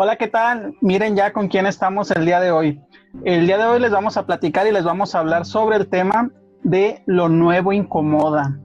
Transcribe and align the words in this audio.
Hola, 0.00 0.14
¿qué 0.14 0.28
tal? 0.28 0.76
Miren 0.80 1.16
ya 1.16 1.32
con 1.32 1.48
quién 1.48 1.66
estamos 1.66 2.12
el 2.12 2.24
día 2.24 2.38
de 2.38 2.52
hoy. 2.52 2.80
El 3.24 3.48
día 3.48 3.58
de 3.58 3.64
hoy 3.64 3.80
les 3.80 3.90
vamos 3.90 4.16
a 4.16 4.26
platicar 4.26 4.64
y 4.68 4.70
les 4.70 4.84
vamos 4.84 5.12
a 5.12 5.18
hablar 5.18 5.44
sobre 5.44 5.74
el 5.74 5.88
tema 5.88 6.30
de 6.62 7.02
lo 7.06 7.28
nuevo 7.28 7.72
incomoda. 7.72 8.60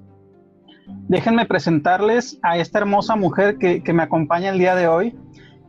Déjenme 1.08 1.48
presentarles 1.48 2.38
a 2.44 2.60
esta 2.60 2.78
hermosa 2.78 3.16
mujer 3.16 3.58
que, 3.58 3.82
me 3.94 4.04
acompaña 4.04 4.52
el 4.52 4.60
día 4.60 4.76
de 4.76 4.88
hoy. 4.88 5.18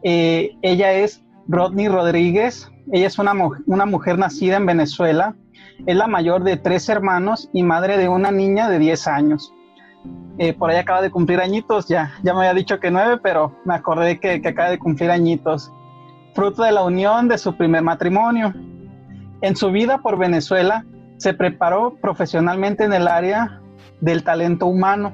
Eh, 0.03 0.50
ella 0.61 0.93
es 0.93 1.25
Rodney 1.48 1.89
Rodríguez. 1.89 2.71
Ella 2.93 3.07
es 3.07 3.19
una, 3.19 3.33
una 3.65 3.87
mujer 3.87 4.19
nacida 4.19 4.59
en 4.59 4.67
Venezuela. 4.67 5.35
Es 5.87 5.96
la 5.96 6.09
mayor 6.09 6.45
de 6.45 6.59
tres 6.59 6.91
hermanos 6.91 7.49
y 7.55 7.62
madre 7.62 7.96
de 7.96 8.11
una 8.11 8.31
niña 8.31 8.69
de 8.69 8.79
10 8.79 9.07
años. 9.07 9.54
Eh, 10.39 10.52
por 10.52 10.71
ahí 10.71 10.77
acaba 10.77 11.00
de 11.00 11.11
cumplir 11.11 11.41
añitos, 11.41 11.87
ya, 11.87 12.12
ya 12.23 12.34
me 12.34 12.41
había 12.41 12.55
dicho 12.55 12.80
que 12.80 12.91
nueve, 12.91 13.19
pero 13.23 13.55
me 13.65 13.74
acordé 13.74 14.19
que, 14.19 14.42
que 14.42 14.48
acaba 14.48 14.70
de 14.70 14.79
cumplir 14.79 15.10
añitos. 15.10 15.73
Fruto 16.34 16.62
de 16.65 16.73
la 16.73 16.83
unión 16.83 17.29
de 17.29 17.38
su 17.38 17.56
primer 17.56 17.83
matrimonio. 17.83 18.52
En 19.43 19.55
su 19.55 19.70
vida 19.70 19.98
por 19.98 20.19
Venezuela, 20.19 20.84
se 21.19 21.34
preparó 21.34 21.95
profesionalmente 22.01 22.84
en 22.84 22.93
el 22.93 23.09
área 23.09 23.60
del 24.01 24.24
talento 24.24 24.66
humano, 24.66 25.12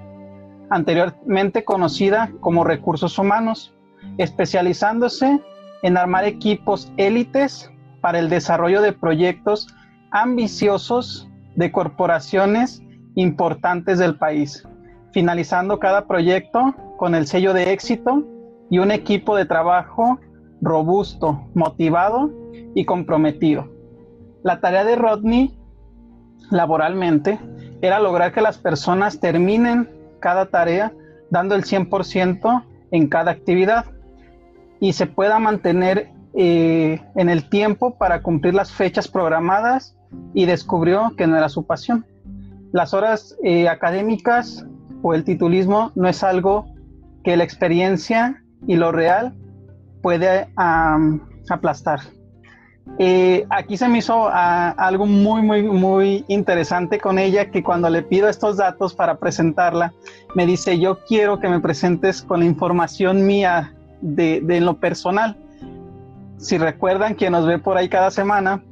anteriormente 0.70 1.65
conocida 1.65 2.30
como 2.41 2.65
recursos 2.65 3.18
humanos, 3.18 3.74
especializándose 4.18 5.41
en 5.82 5.96
armar 5.96 6.24
equipos 6.24 6.93
élites 6.96 7.70
para 8.01 8.18
el 8.18 8.29
desarrollo 8.29 8.80
de 8.82 8.93
proyectos 8.93 9.68
ambiciosos 10.10 11.29
de 11.54 11.70
corporaciones 11.70 12.82
importantes 13.15 13.98
del 13.98 14.16
país, 14.16 14.66
finalizando 15.12 15.78
cada 15.78 16.06
proyecto 16.06 16.74
con 16.96 17.14
el 17.14 17.27
sello 17.27 17.52
de 17.52 17.73
éxito 17.73 18.24
y 18.70 18.78
un 18.78 18.91
equipo 18.91 19.37
de 19.37 19.46
trabajo 19.46 20.18
robusto, 20.60 21.48
motivado 21.54 22.30
y 22.74 22.85
comprometido. 22.85 23.68
La 24.43 24.60
tarea 24.60 24.85
de 24.85 24.96
Rodney 24.96 25.59
laboralmente 26.51 27.38
era 27.82 28.01
lograr 28.01 28.32
que 28.32 28.40
las 28.40 28.59
personas 28.59 29.20
terminen 29.20 29.88
cada 30.20 30.46
tarea 30.46 30.93
dando 31.30 31.54
el 31.54 31.65
100% 31.65 32.65
en 32.90 33.09
cada 33.09 33.30
actividad 33.30 33.87
y 34.80 34.92
se 34.92 35.07
pueda 35.07 35.38
mantener 35.38 36.10
eh, 36.35 37.01
en 37.16 37.29
el 37.29 37.48
tiempo 37.48 37.96
para 37.96 38.23
cumplir 38.23 38.54
las 38.54 38.73
fechas 38.73 39.09
programadas 39.09 39.96
y 40.35 40.46
descubrió 40.46 41.13
que 41.16 41.26
no 41.26 41.37
era 41.37 41.48
su 41.48 41.66
pasión. 41.66 42.07
Las 42.73 42.95
horas 42.95 43.37
eh, 43.42 43.68
académicas 43.68 44.65
o 45.02 45.15
el 45.15 45.24
titulismo 45.24 45.93
no 45.95 46.09
es 46.09 46.23
algo 46.23 46.66
que 47.24 47.37
la 47.37 47.45
experiencia 47.45 48.43
y 48.66 48.76
lo 48.76 48.93
real 48.93 49.34
puede 50.02 50.48
aplastar. 51.48 52.01
Eh, 52.98 53.46
aquí 53.51 53.76
se 53.76 53.88
me 53.88 53.98
hizo 53.98 54.29
ah, 54.29 54.70
algo 54.70 55.07
muy, 55.07 55.42
muy, 55.42 55.62
muy 55.62 56.24
interesante 56.29 56.98
con 56.98 57.18
ella, 57.18 57.51
que 57.51 57.62
cuando 57.62 57.88
le 57.88 58.02
pido 58.02 58.29
estos 58.29 58.57
datos 58.57 58.95
para 58.95 59.18
presentarla, 59.18 59.92
me 60.34 60.45
dice, 60.45 60.79
yo 60.79 60.98
quiero 61.07 61.38
que 61.38 61.48
me 61.48 61.60
presentes 61.60 62.23
con 62.23 62.40
la 62.40 62.46
información 62.46 63.26
mía 63.26 63.74
de, 64.00 64.41
de 64.42 64.60
lo 64.60 64.78
personal. 64.78 65.37
Si 66.38 66.59
recuerdan, 66.59 67.14
quien 67.14 67.32
nos 67.32 67.47
ve 67.47 67.59
por 67.59 67.76
ahí 67.76 67.88
cada 67.88 68.10
semana, 68.10 68.62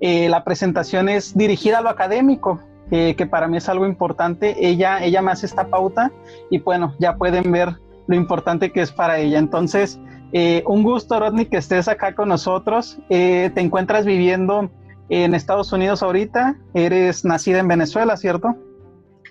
eh, 0.00 0.28
la 0.28 0.44
presentación 0.44 1.08
es 1.08 1.36
dirigida 1.36 1.78
a 1.78 1.82
lo 1.82 1.88
académico, 1.88 2.60
que 2.90 3.28
para 3.30 3.48
mí 3.48 3.56
es 3.56 3.68
algo 3.68 3.86
importante. 3.86 4.56
Ella, 4.66 5.04
ella 5.04 5.22
me 5.22 5.30
hace 5.30 5.46
esta 5.46 5.68
pauta 5.68 6.10
y 6.50 6.58
bueno, 6.58 6.94
ya 6.98 7.16
pueden 7.16 7.50
ver 7.52 7.76
lo 8.06 8.16
importante 8.16 8.72
que 8.72 8.80
es 8.80 8.90
para 8.90 9.18
ella. 9.18 9.38
Entonces, 9.38 10.00
eh, 10.32 10.62
un 10.66 10.82
gusto, 10.82 11.18
Rodney, 11.18 11.46
que 11.46 11.56
estés 11.56 11.88
acá 11.88 12.14
con 12.14 12.28
nosotros. 12.28 12.98
Eh, 13.08 13.50
te 13.54 13.60
encuentras 13.60 14.04
viviendo 14.04 14.70
en 15.08 15.34
Estados 15.34 15.72
Unidos 15.72 16.02
ahorita. 16.02 16.56
Eres 16.74 17.24
nacida 17.24 17.60
en 17.60 17.68
Venezuela, 17.68 18.16
¿cierto? 18.16 18.56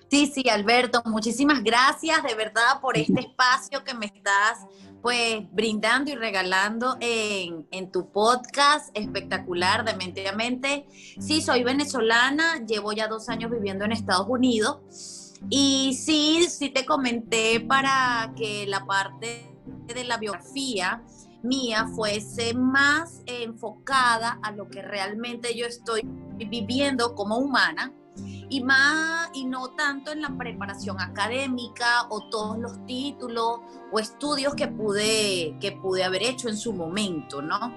Sí, 0.09 0.31
sí, 0.33 0.47
Alberto, 0.49 1.01
muchísimas 1.05 1.63
gracias 1.63 2.23
de 2.23 2.33
verdad 2.33 2.79
por 2.81 2.97
este 2.97 3.19
espacio 3.19 3.83
que 3.83 3.93
me 3.93 4.05
estás 4.05 4.65
pues 5.01 5.43
brindando 5.51 6.11
y 6.11 6.15
regalando 6.15 6.97
en, 6.99 7.67
en, 7.71 7.91
tu 7.91 8.11
podcast 8.11 8.89
espectacular 8.97 9.85
de 9.85 9.95
Mente 9.95 10.27
a 10.27 10.33
Mente. 10.33 10.87
Sí, 11.19 11.41
soy 11.41 11.63
venezolana, 11.63 12.65
llevo 12.65 12.93
ya 12.93 13.07
dos 13.07 13.29
años 13.29 13.51
viviendo 13.51 13.85
en 13.85 13.91
Estados 13.91 14.27
Unidos 14.29 15.27
y 15.49 15.93
sí, 15.93 16.47
sí 16.49 16.69
te 16.69 16.85
comenté 16.85 17.59
para 17.59 18.33
que 18.35 18.65
la 18.67 18.85
parte 18.85 19.55
de 19.85 20.03
la 20.03 20.17
biografía 20.17 21.03
mía 21.43 21.87
fuese 21.95 22.53
más 22.53 23.21
enfocada 23.25 24.39
a 24.43 24.51
lo 24.51 24.67
que 24.69 24.81
realmente 24.81 25.55
yo 25.55 25.65
estoy 25.65 26.01
viviendo 26.35 27.15
como 27.15 27.37
humana 27.37 27.93
y 28.50 28.63
más 28.63 29.29
y 29.33 29.45
no 29.45 29.69
tanto 29.72 30.11
en 30.11 30.22
la 30.22 30.35
preparación 30.38 31.00
académica 31.00 32.07
o 32.09 32.29
todos 32.29 32.57
los 32.57 32.85
títulos 32.85 33.59
o 33.91 34.00
estudios 34.00 34.55
que 34.55 34.67
pude 34.67 35.57
que 35.59 35.73
pude 35.73 36.03
haber 36.03 36.23
hecho 36.23 36.50
en 36.50 36.57
su 36.57 36.73
momento, 36.73 37.41
¿no? 37.41 37.73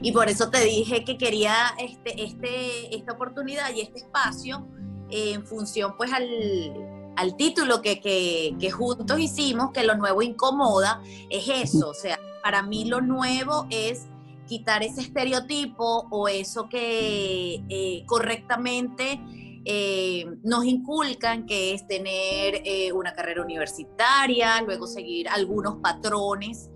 Y 0.00 0.12
por 0.12 0.28
eso 0.28 0.50
te 0.50 0.64
dije 0.64 1.04
que 1.04 1.16
quería 1.16 1.54
este, 1.78 2.22
este, 2.22 2.94
esta 2.94 3.12
oportunidad 3.12 3.72
y 3.74 3.80
este 3.80 4.00
espacio 4.00 4.66
en 5.08 5.46
función 5.46 5.96
pues 5.96 6.12
al, 6.12 6.28
al 7.16 7.36
título 7.36 7.82
que, 7.82 8.00
que, 8.00 8.70
juntos 8.70 9.18
hicimos, 9.18 9.72
que 9.72 9.84
lo 9.84 9.96
nuevo 9.96 10.22
incomoda, 10.22 11.02
es 11.28 11.48
eso. 11.48 11.90
O 11.90 11.94
sea, 11.94 12.18
para 12.42 12.62
mí 12.62 12.84
lo 12.84 13.00
nuevo 13.00 13.66
es 13.70 14.06
quitar 14.50 14.82
ese 14.82 15.02
estereotipo 15.02 16.08
o 16.10 16.26
eso 16.26 16.68
que 16.68 17.62
eh, 17.68 18.02
correctamente 18.04 19.20
eh, 19.64 20.26
nos 20.42 20.64
inculcan, 20.64 21.46
que 21.46 21.72
es 21.72 21.86
tener 21.86 22.60
eh, 22.64 22.90
una 22.92 23.12
carrera 23.12 23.42
universitaria, 23.42 24.60
luego 24.62 24.88
seguir 24.88 25.28
algunos 25.28 25.76
patrones 25.76 26.68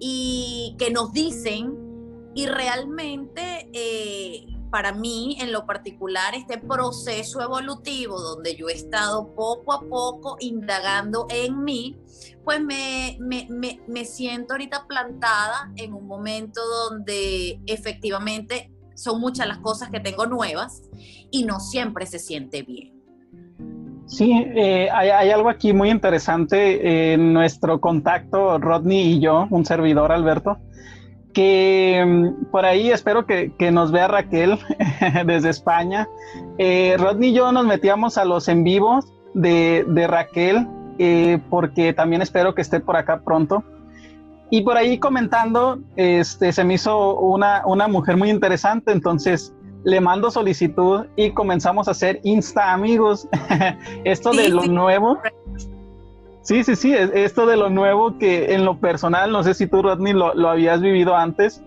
y 0.00 0.74
que 0.78 0.90
nos 0.90 1.12
dicen 1.12 1.76
y 2.34 2.46
realmente 2.46 3.68
para 4.72 4.92
mí, 4.92 5.36
en 5.38 5.52
lo 5.52 5.66
particular, 5.66 6.34
este 6.34 6.56
proceso 6.56 7.42
evolutivo 7.42 8.18
donde 8.18 8.56
yo 8.56 8.70
he 8.70 8.72
estado 8.72 9.34
poco 9.34 9.74
a 9.74 9.82
poco 9.82 10.38
indagando 10.40 11.26
en 11.28 11.62
mí, 11.62 11.98
pues 12.42 12.58
me, 12.62 13.18
me, 13.20 14.04
siento 14.06 14.54
ahorita 14.54 14.86
plantada 14.88 15.70
en 15.76 15.92
un 15.92 16.06
momento 16.06 16.62
donde 16.88 17.60
efectivamente 17.66 18.72
son 18.94 19.20
muchas 19.20 19.46
las 19.46 19.58
cosas 19.58 19.90
que 19.90 20.00
tengo 20.00 20.24
nuevas 20.24 20.82
y 21.30 21.44
no 21.44 21.60
siempre 21.60 22.06
se 22.06 22.18
siente 22.18 22.62
bien. 22.62 22.98
Sí, 24.06 24.32
eh, 24.32 24.88
hay, 24.90 25.10
hay, 25.10 25.30
algo 25.30 25.50
aquí 25.50 25.74
muy 25.74 25.90
interesante 25.90 27.12
en 27.12 27.34
nuestro 27.34 27.78
contacto, 27.78 28.58
Rodney 28.58 29.12
y 29.12 29.20
yo, 29.20 29.46
un 29.50 29.66
servidor, 29.66 30.12
Alberto, 30.12 30.58
que 31.32 32.04
mm, 32.06 32.50
por 32.50 32.64
ahí 32.64 32.90
espero 32.90 33.26
que, 33.26 33.52
nos 33.72 33.90
vea 33.90 34.08
Raquel 34.08 34.58
desde 35.26 35.50
España. 35.50 36.08
Eh, 36.58 36.96
Rodney 36.98 37.30
y 37.30 37.32
yo 37.34 37.52
nos 37.52 37.66
metíamos 37.66 38.18
a 38.18 38.24
los 38.24 38.48
en 38.48 38.64
vivos 38.64 39.12
de, 39.34 40.06
Raquel, 40.08 40.66
eh, 40.98 41.38
porque 41.50 41.92
también 41.92 42.22
espero 42.22 42.54
que 42.54 42.62
esté 42.62 42.80
por 42.80 42.96
acá 42.96 43.20
pronto. 43.24 43.64
Y 44.50 44.60
por 44.62 44.76
ahí 44.76 44.98
comentando, 44.98 45.78
este, 45.96 46.52
se 46.52 46.64
me 46.64 46.74
hizo 46.74 47.18
una, 47.18 47.62
una 47.64 47.88
mujer 47.88 48.18
muy 48.18 48.28
interesante, 48.28 48.92
entonces 48.92 49.54
le 49.84 50.00
mando 50.00 50.30
solicitud 50.30 51.06
y 51.16 51.30
comenzamos 51.30 51.88
a 51.88 51.92
hacer 51.92 52.20
Insta 52.22 52.72
amigos. 52.72 53.26
Esto 54.04 54.32
de 54.32 54.48
lo 54.48 54.64
nuevo 54.66 55.18
Sí, 56.42 56.64
sí, 56.64 56.74
sí, 56.74 56.92
esto 56.92 57.46
de 57.46 57.56
lo 57.56 57.70
nuevo 57.70 58.18
que 58.18 58.54
en 58.54 58.64
lo 58.64 58.80
personal, 58.80 59.30
no 59.30 59.44
sé 59.44 59.54
si 59.54 59.68
tú, 59.68 59.80
Rodney, 59.80 60.12
lo, 60.12 60.48
habías 60.48 60.80
vivido 60.80 61.16
antes. 61.16 61.62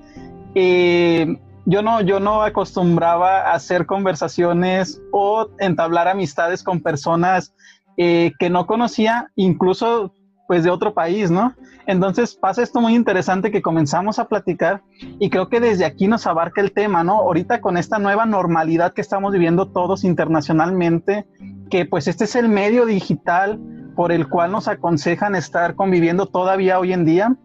Eh, 0.54 1.38
yo 1.66 1.82
no, 1.82 2.02
yo 2.02 2.20
no 2.20 2.44
acostumbraba 2.44 3.42
a 3.42 3.54
hacer 3.54 3.86
conversaciones 3.86 5.02
o 5.12 5.48
entablar 5.60 6.10
amistades 6.10 6.62
con 6.62 6.82
personas 6.82 7.56
eh, 7.98 8.34
que 8.38 8.50
no 8.50 8.68
conocía, 8.68 9.32
incluso 9.36 10.14
pues 10.48 10.64
de 10.64 10.70
otro 10.70 10.94
país, 10.94 11.32
¿no? 11.32 11.56
Entonces 11.88 12.36
pasa 12.36 12.62
esto 12.62 12.82
muy 12.82 12.96
interesante 12.96 13.52
que 13.52 13.62
comenzamos 13.62 14.20
a 14.20 14.28
platicar 14.28 14.84
y 15.20 15.30
creo 15.30 15.50
que 15.50 15.60
desde 15.60 15.86
aquí 15.86 16.08
nos 16.08 16.28
abarca 16.28 16.62
el 16.62 16.72
tema, 16.72 17.04
¿no? 17.04 17.14
Ahorita 17.14 17.62
con 17.62 17.78
esta 17.78 17.98
nueva 17.98 18.26
normalidad 18.26 18.94
que 18.94 19.02
estamos 19.02 19.32
viviendo 19.32 19.68
todos 19.68 20.04
internacionalmente, 20.04 21.26
que 21.70 21.86
pues 21.86 22.08
este 22.08 22.26
es 22.26 22.36
el 22.36 22.50
medio 22.50 22.86
digital 22.86 23.60
por 23.96 24.12
el 24.12 24.28
cual 24.28 24.52
nos 24.52 24.68
aconsejan 24.68 25.36
estar 25.36 25.76
conviviendo 25.76 26.26
todavía 26.26 26.80
hoy 26.80 26.94
en 26.94 27.06
día, 27.06 27.36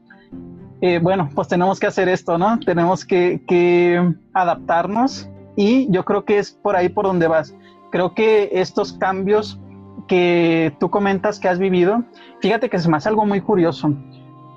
eh, 0.82 0.99
bueno, 0.99 1.29
pues 1.35 1.49
tenemos 1.49 1.79
que 1.79 1.87
hacer 1.87 2.08
esto, 2.08 2.38
¿no? 2.38 2.58
Tenemos 2.61 3.05
que, 3.05 4.14
adaptarnos 4.32 5.29
y 5.56 5.91
yo 5.93 6.05
creo 6.05 6.25
que 6.25 6.38
es 6.38 6.52
por 6.52 6.75
ahí 6.75 6.88
por 6.88 7.05
donde 7.05 7.29
vas. 7.29 7.55
Creo 7.91 8.14
que 8.14 8.49
estos 8.52 8.94
cambios 8.94 9.61
que 10.08 10.75
tú 10.81 10.91
comentas 10.91 11.38
que 11.38 11.49
has 11.49 11.58
vivido, 11.58 12.05
fíjate 12.41 12.70
que 12.70 12.76
es 12.76 12.88
más 12.88 13.06
algo 13.06 13.26
muy 13.26 13.41
curioso. 13.41 13.94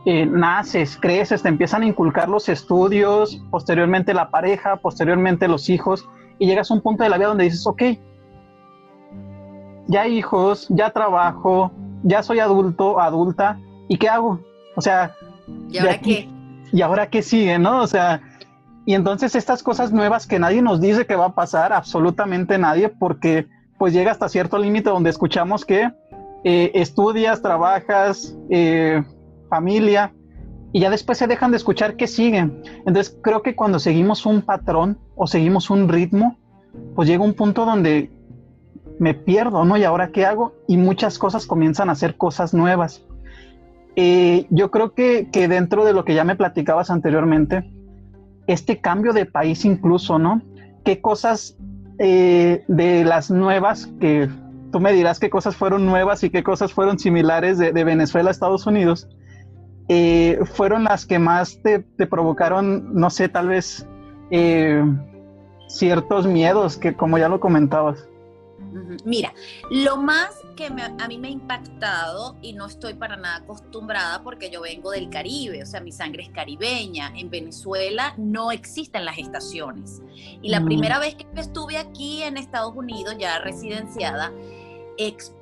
eh, 0.06 0.25
naces, 0.25 0.98
creces, 1.00 1.44
te 1.44 1.48
empiezan 1.48 1.84
a 1.84 1.86
inculcar 1.86 2.28
los 2.28 2.50
estudios, 2.50 3.42
posteriormente 3.50 4.13
la 4.13 4.30
pareja, 4.31 4.75
posteriormente 4.75 5.48
los 5.48 5.69
hijos, 5.69 6.10
y 6.40 6.48
llegas 6.48 6.69
a 6.69 6.74
un 6.74 6.81
punto 6.81 7.04
de 7.04 7.10
la 7.10 7.18
vida 7.18 7.30
donde 7.30 7.45
dices, 7.45 7.66
ok, 7.66 7.84
ya 9.88 10.07
hijos, 10.07 10.68
ya 10.69 10.90
trabajo, 10.90 11.72
ya 12.04 12.24
soy 12.24 12.40
adulto, 12.40 13.00
adulta, 13.00 13.60
¿y 13.88 13.98
qué 13.98 14.10
hago? 14.10 14.40
O 14.76 14.82
sea, 14.82 15.16
¿y 15.70 15.78
ahora 15.78 16.00
qué? 16.00 16.30
¿Y 16.72 16.82
ahora 16.82 17.10
qué 17.10 17.22
sigue, 17.22 17.58
no? 17.60 17.82
O 17.82 17.88
sea, 17.88 18.22
y 18.86 18.94
entonces 18.94 19.36
estas 19.36 19.64
cosas 19.64 19.92
nuevas 19.92 20.28
que 20.28 20.40
nadie 20.40 20.62
nos 20.62 20.82
dice 20.82 21.06
que 21.06 21.16
va 21.16 21.28
a 21.28 21.36
pasar, 21.36 21.74
absolutamente 21.74 22.58
nadie, 22.58 22.90
porque 22.90 23.48
pues 23.78 23.94
llega 23.94 24.12
hasta 24.12 24.30
cierto 24.30 24.58
límite 24.58 24.90
donde 24.90 25.10
escuchamos 25.10 25.66
que 25.66 25.92
eh, 26.44 26.72
estudias, 26.74 27.42
trabajas, 27.42 28.36
eh, 28.50 29.04
familia, 29.50 30.14
y 30.74 30.80
ya 30.80 30.90
después 30.90 31.18
se 31.18 31.28
dejan 31.28 31.52
de 31.52 31.58
escuchar 31.58 31.96
que 31.96 32.08
siguen. 32.08 32.62
Entonces 32.86 33.18
creo 33.22 33.42
que 33.44 33.56
cuando 33.56 33.80
seguimos 33.80 34.26
un 34.26 34.42
patrón 34.42 34.98
o 35.16 35.28
seguimos 35.28 35.70
un 35.70 35.88
ritmo, 35.88 36.38
pues 36.96 37.08
llega 37.08 37.24
un 37.24 37.36
punto 37.36 37.66
donde 37.66 38.12
me 39.04 39.14
pierdo, 39.14 39.66
¿no? 39.66 39.76
¿Y 39.76 39.84
ahora 39.84 40.14
qué 40.14 40.26
hago? 40.26 40.54
Y 40.66 40.78
muchas 40.78 41.20
cosas 41.20 41.46
comienzan 41.46 41.90
a 41.90 41.96
ser 41.96 42.16
cosas 42.16 42.54
nuevas. 42.54 43.04
Eh, 43.98 44.48
yo 44.50 44.72
creo 44.72 44.94
que, 44.94 45.28
que, 45.30 45.50
dentro 45.50 45.84
de 45.84 45.92
lo 45.92 46.06
que 46.06 46.16
ya 46.16 46.24
me 46.24 46.38
platicabas 46.38 46.90
anteriormente, 46.90 47.70
este 48.48 48.80
cambio 48.80 49.12
de 49.12 49.26
país 49.26 49.66
incluso, 49.66 50.20
¿no? 50.20 50.42
¿Qué 50.86 51.02
cosas 51.02 51.58
eh, 52.00 52.64
de 52.70 53.04
las 53.04 53.30
nuevas, 53.30 53.90
que 54.00 54.30
tú 54.72 54.80
me 54.80 54.94
dirás 54.94 55.20
qué 55.20 55.30
cosas 55.30 55.58
fueron 55.58 55.86
nuevas 55.86 56.24
y 56.24 56.30
qué 56.30 56.42
cosas 56.42 56.72
fueron 56.72 56.98
similares 56.98 57.58
de, 57.58 57.84
Venezuela 57.84 58.30
a 58.30 58.32
Estados 58.32 58.66
Unidos, 58.66 59.10
eh, 59.90 60.40
fueron 60.54 60.86
las 60.86 61.06
que 61.06 61.20
más 61.20 61.62
te, 61.62 61.82
provocaron, 62.08 62.96
no 62.96 63.10
sé, 63.10 63.28
tal 63.28 63.50
vez 63.50 63.86
ciertos 65.68 66.26
miedos, 66.26 66.78
que 66.78 66.94
como 66.94 67.18
ya 67.18 67.28
lo 67.28 67.42
comentabas? 67.42 68.08
Mira, 69.06 69.34
lo 69.70 69.98
más 69.98 70.36
que 70.56 70.68
a 70.68 71.08
mí 71.08 71.18
me 71.18 71.28
ha 71.28 71.31
impactado 71.31 72.38
y 72.42 72.54
no 72.54 72.66
estoy 72.66 72.94
para 72.94 73.16
nada 73.16 73.38
acostumbrada 73.38 74.24
porque 74.24 74.50
yo 74.50 74.62
vengo 74.62 74.92
del 74.92 75.10
Caribe, 75.10 75.64
o 75.64 75.66
sea, 75.66 75.81
mi 75.81 75.92
sangre 75.92 76.24
es 76.24 76.30
caribeña. 76.30 77.14
En 77.16 77.30
Venezuela 77.30 78.14
no 78.18 78.52
existen 78.52 79.06
las 79.06 79.18
estaciones. 79.18 80.02
Y 80.42 80.50
la 80.50 80.60
mm. 80.60 80.66
primera 80.66 81.00
vez 81.00 81.16
que 81.16 81.28
estuve 81.40 81.78
aquí 81.78 82.24
en 82.24 82.38
Estados 82.38 82.74
Unidos, 82.75 83.16
ya 83.18 83.40
residenciada, 83.40 84.31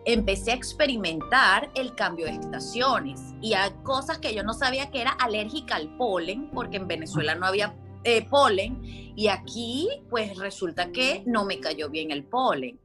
empecé 0.06 0.51
a 0.51 0.56
experimentar 0.56 1.69
el 1.75 1.94
cambio 1.95 2.25
de 2.25 2.34
estaciones 2.34 3.19
y 3.42 3.54
hay 3.54 3.72
cosas 3.84 4.19
que 4.19 4.34
yo 4.34 4.44
no 4.44 4.54
sabía 4.54 4.89
que 4.92 5.01
era 5.01 5.12
alérgica 5.12 5.75
al 5.75 5.95
polen, 5.98 6.50
porque 6.51 6.77
en 6.77 6.88
Venezuela 6.88 7.36
no 7.36 7.45
había 7.45 7.75
eh, 8.04 8.25
polen 8.27 8.80
y 9.16 9.27
aquí 9.27 9.89
pues 10.10 10.38
resulta 10.38 10.92
que 10.92 11.24
no 11.25 11.45
me 11.45 11.60
cayó 11.60 11.89
bien 11.89 12.12
el 12.12 12.24
polen. 12.24 12.80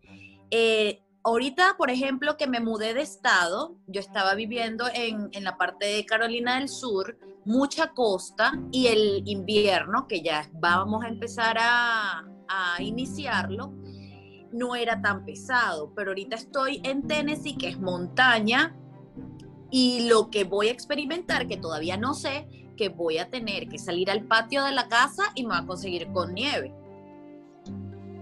Eh, 0.51 1.03
ahorita, 1.25 1.77
por 1.77 1.91
ejemplo, 1.91 2.37
que 2.37 2.47
me 2.47 2.61
mudé 2.61 2.95
de 2.95 3.03
estado, 3.03 3.77
yo 3.87 4.01
estaba 4.01 4.35
viviendo 4.35 4.87
en, 4.93 5.31
la 5.43 5.57
parte 5.57 5.87
de 5.87 6.07
Carolina 6.07 6.59
del 6.59 6.69
Sur, 6.69 7.19
mucha 7.45 7.93
costa, 7.93 8.53
y 8.73 8.89
el 8.89 9.23
invierno, 9.27 10.07
que 10.07 10.23
ya 10.23 10.49
vamos 10.55 11.05
a 11.05 11.09
empezar 11.09 11.57
a, 11.59 12.25
a 12.49 12.83
iniciarlo, 12.83 13.73
no 14.53 14.75
era 14.77 15.03
tan 15.03 15.25
pesado, 15.25 15.93
pero 15.95 16.11
ahorita 16.11 16.37
estoy 16.37 16.81
en 16.85 17.07
Tennessee, 17.07 17.57
que 17.57 17.69
es 17.69 17.79
montaña, 17.79 18.77
y 19.71 20.09
lo 20.09 20.31
que 20.31 20.45
voy 20.45 20.69
a 20.69 20.73
experimentar, 20.73 21.47
que 21.49 21.57
todavía 21.57 21.97
no 21.97 22.15
sé, 22.15 22.47
que 22.77 22.89
voy 22.89 23.19
a 23.19 23.31
tener 23.31 23.69
que 23.69 23.79
salir 23.79 24.11
al 24.11 24.25
patio 24.25 24.65
de 24.65 24.73
la 24.73 24.89
casa 24.89 25.25
y 25.35 25.43
me 25.43 25.51
va 25.51 25.59
a 25.59 25.67
conseguir 25.67 26.13
con 26.13 26.35
nieve. 26.35 26.75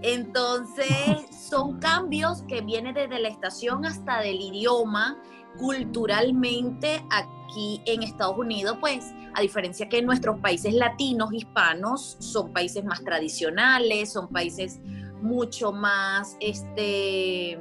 Entonces, 0.07 1.25
son 1.31 1.79
cambios 1.79 2.43
que 2.43 2.61
vienen 2.61 2.93
desde 2.93 3.19
la 3.19 3.27
estación 3.27 3.85
hasta 3.85 4.19
del 4.21 4.39
idioma, 4.39 5.19
culturalmente 5.57 7.03
aquí 7.09 7.81
en 7.87 8.03
Estados 8.03 8.37
Unidos, 8.37 8.77
pues 8.79 9.15
a 9.33 9.41
diferencia 9.41 9.89
que 9.89 9.97
en 9.97 10.05
nuestros 10.05 10.39
países 10.41 10.75
latinos, 10.75 11.33
hispanos, 11.33 12.17
son 12.19 12.53
países 12.53 12.85
más 12.85 13.03
tradicionales, 13.03 14.13
son 14.13 14.27
países 14.27 14.79
mucho 15.23 15.71
más, 15.71 16.37
este, 16.39 17.57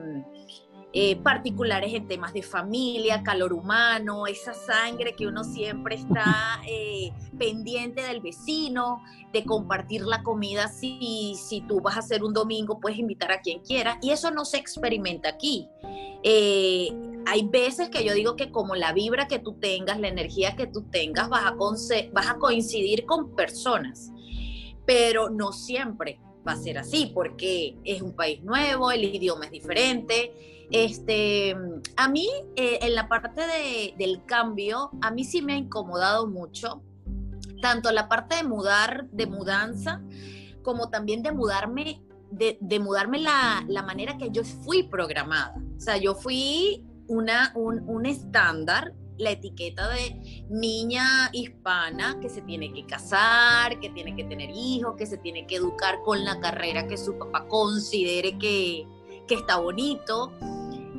eh, 0.97 1.17
particulares 1.17 1.93
en 1.93 2.07
temas 2.07 2.33
de 2.33 2.43
familia, 2.43 3.25
calor 3.25 3.53
humano, 3.53 4.29
esa 4.29 4.55
sangre 4.55 5.17
que 5.17 5.27
uno 5.27 5.43
siempre 5.43 5.97
está 5.97 6.61
eh, 6.69 7.11
pendiente 7.37 8.01
del 8.01 8.21
vecino, 8.21 9.03
de 9.33 9.45
compartir 9.45 10.03
la 10.03 10.23
comida. 10.23 10.69
Si, 10.69 11.35
si 11.35 11.63
tú 11.63 11.81
vas 11.81 11.97
a 11.97 11.99
hacer 11.99 12.23
un 12.23 12.33
domingo, 12.33 12.79
puedes 12.79 12.97
invitar 12.97 13.33
a 13.33 13.41
quien 13.41 13.59
quiera. 13.59 13.99
Y 14.03 14.11
eso 14.11 14.31
no 14.31 14.45
se 14.45 14.59
experimenta 14.59 15.31
aquí. 15.31 15.69
Eh, 16.23 16.91
hay 17.27 17.49
veces 17.49 17.89
que 17.89 18.05
yo 18.05 18.15
digo 18.15 18.37
que 18.37 18.53
como 18.53 18.77
la 18.77 18.93
vibra 18.93 19.27
que 19.27 19.41
tú 19.41 19.55
tengas, 19.55 19.99
la 19.99 20.07
energía 20.07 20.55
que 20.55 20.69
tú 20.69 20.83
tengas, 20.93 21.29
vas 21.29 21.45
a, 21.45 21.57
vas 22.13 22.29
a 22.29 22.39
coincidir 22.39 23.05
con 23.05 23.35
personas. 23.35 24.13
Pero 24.87 25.29
no 25.29 25.51
siempre 25.51 26.21
va 26.47 26.53
a 26.53 26.57
ser 26.57 26.79
así 26.79 27.11
porque 27.13 27.79
es 27.83 28.01
un 28.01 28.15
país 28.15 28.45
nuevo, 28.45 28.93
el 28.93 29.03
idioma 29.03 29.47
es 29.47 29.51
diferente 29.51 30.54
este, 30.71 31.57
a 31.97 32.09
mí, 32.09 32.29
eh, 32.57 32.79
en 32.83 32.95
la 32.95 33.09
parte 33.09 33.43
del 33.97 34.25
cambio, 34.25 34.91
a 35.03 35.11
mí 35.11 35.25
sí 35.25 35.43
me 35.43 35.55
ha 35.55 35.57
incomodado 35.57 36.27
mucho, 36.27 36.83
tanto 37.61 37.93
la 37.93 38.09
parte 38.09 38.37
de 38.37 38.45
mudar, 38.45 39.09
de 39.11 39.27
mudanza, 39.27 40.03
como 40.63 40.91
también 40.91 41.23
de 41.23 41.33
mudarme, 41.33 42.03
de, 42.31 42.81
mudarme 42.81 43.21
la, 43.21 43.65
manera 43.87 44.19
que 44.19 44.31
yo 44.31 44.43
fui 44.45 44.83
programada. 44.83 45.55
O 45.77 45.81
sea, 45.81 45.97
yo 45.97 46.15
fui 46.15 46.85
una, 47.07 47.53
un, 47.55 48.07
estándar 48.07 48.93
la 49.17 49.31
etiqueta 49.31 49.89
de 49.91 50.45
niña 50.51 51.31
hispana 51.33 52.19
que 52.21 52.29
se 52.29 52.43
tiene 52.43 52.73
que 52.73 52.85
casar, 52.85 53.79
que 53.79 53.91
tiene 53.91 54.17
que 54.17 54.25
tener 54.25 54.51
hijos, 54.51 54.97
que 54.97 55.07
se 55.07 55.19
tiene 55.19 55.47
que 55.47 55.57
educar 55.57 56.01
con 56.05 56.25
la 56.25 56.41
carrera 56.41 56.89
que 56.89 56.97
su 56.97 57.17
papá 57.17 57.47
considere 57.47 58.37
que, 58.39 58.87
que 59.29 59.35
está 59.37 59.59
bonito. 59.59 60.33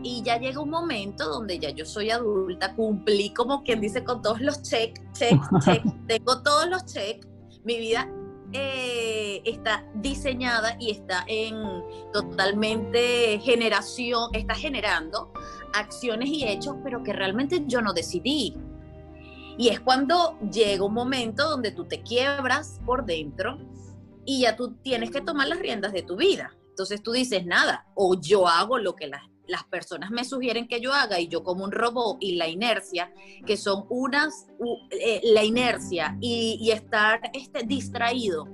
Y 0.06 0.22
ya 0.22 0.38
llega 0.38 0.62
un 0.62 0.70
momento 0.70 1.28
donde 1.28 1.58
ya 1.58 1.72
yo 1.72 1.84
soy 1.84 2.12
adulta, 2.12 2.76
cumplí 2.76 3.34
como 3.34 3.64
quien 3.64 3.82
dice 3.82 4.04
con 4.04 4.22
todos 4.22 4.40
los 4.40 4.62
check, 4.62 5.02
check, 5.14 5.42
check, 5.66 5.84
tengo 6.06 6.44
todos 6.44 6.70
los 6.70 6.86
check, 6.86 7.26
mi 7.64 7.80
vida 7.80 8.08
eh, 8.54 9.42
está 9.46 9.84
diseñada 9.96 10.78
y 10.80 10.92
está 10.92 11.26
en 11.28 11.56
totalmente 12.14 13.40
generación, 13.40 14.30
está 14.34 14.54
generando 14.54 15.34
acciones 15.74 16.30
y 16.30 16.46
hechos, 16.46 16.76
pero 16.84 17.02
que 17.02 17.12
realmente 17.12 17.64
yo 17.66 17.82
no 17.82 17.92
decidí. 17.92 18.56
Y 19.58 19.70
es 19.70 19.80
cuando 19.80 20.38
llega 20.52 20.86
un 20.86 20.94
momento 20.94 21.50
donde 21.50 21.72
tú 21.72 21.86
te 21.86 22.04
quiebras 22.04 22.80
por 22.86 23.06
dentro 23.06 23.58
y 24.24 24.42
ya 24.42 24.56
tú 24.56 24.76
tienes 24.84 25.10
que 25.10 25.22
tomar 25.22 25.48
las 25.48 25.58
riendas 25.58 25.94
de 25.94 26.04
tu 26.04 26.16
vida. 26.16 26.56
Entonces 26.70 27.02
tú 27.02 27.12
dices, 27.12 27.44
nada, 27.44 27.88
o 27.96 28.22
yo 28.22 28.48
hago 28.48 28.78
lo 28.78 28.96
que 28.96 29.08
las 29.08 29.24
las 29.48 29.64
personas 29.66 30.12
me 30.12 30.24
sugieren 30.24 30.68
que 30.68 30.82
yo 30.82 30.94
haga 30.94 31.20
y 31.20 31.28
yo 31.28 31.44
como 31.44 31.64
un 31.64 31.72
robot 31.72 32.18
y 32.20 32.36
la 32.36 32.48
inercia, 32.48 33.12
que 33.46 33.58
son 33.58 33.86
unas, 33.90 34.48
eh, 34.92 35.22
la 35.24 35.44
inercia 35.44 36.18
y, 36.22 36.72
estar 36.72 37.22
este, 37.34 37.64
distraído, 37.64 38.48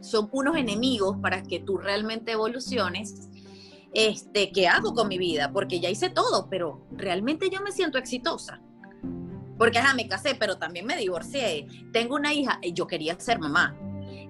son 0.00 0.28
unos 0.32 0.56
enemigos 0.56 1.16
para 1.20 1.42
que 1.42 1.60
tú 1.60 1.78
realmente 1.78 2.32
evoluciones. 2.32 3.28
Este, 3.92 4.52
¿qué 4.52 4.68
hago 4.68 4.94
con 4.94 5.08
mi 5.08 5.18
vida? 5.18 5.52
Porque 5.52 5.80
ya 5.80 5.90
hice 5.90 6.10
todo, 6.10 6.48
pero 6.48 6.86
realmente 6.92 7.50
yo 7.50 7.60
me 7.60 7.72
siento 7.72 7.98
exitosa. 7.98 8.60
Porque, 9.58 9.78
ajá, 9.78 9.94
me 9.94 10.08
casé, 10.08 10.34
pero 10.36 10.56
también 10.56 10.86
me 10.86 10.96
divorcié. 10.96 11.66
Tengo 11.92 12.14
una 12.14 12.32
hija 12.32 12.58
y 12.62 12.72
yo 12.72 12.86
quería 12.86 13.18
ser 13.18 13.38
mamá 13.38 13.76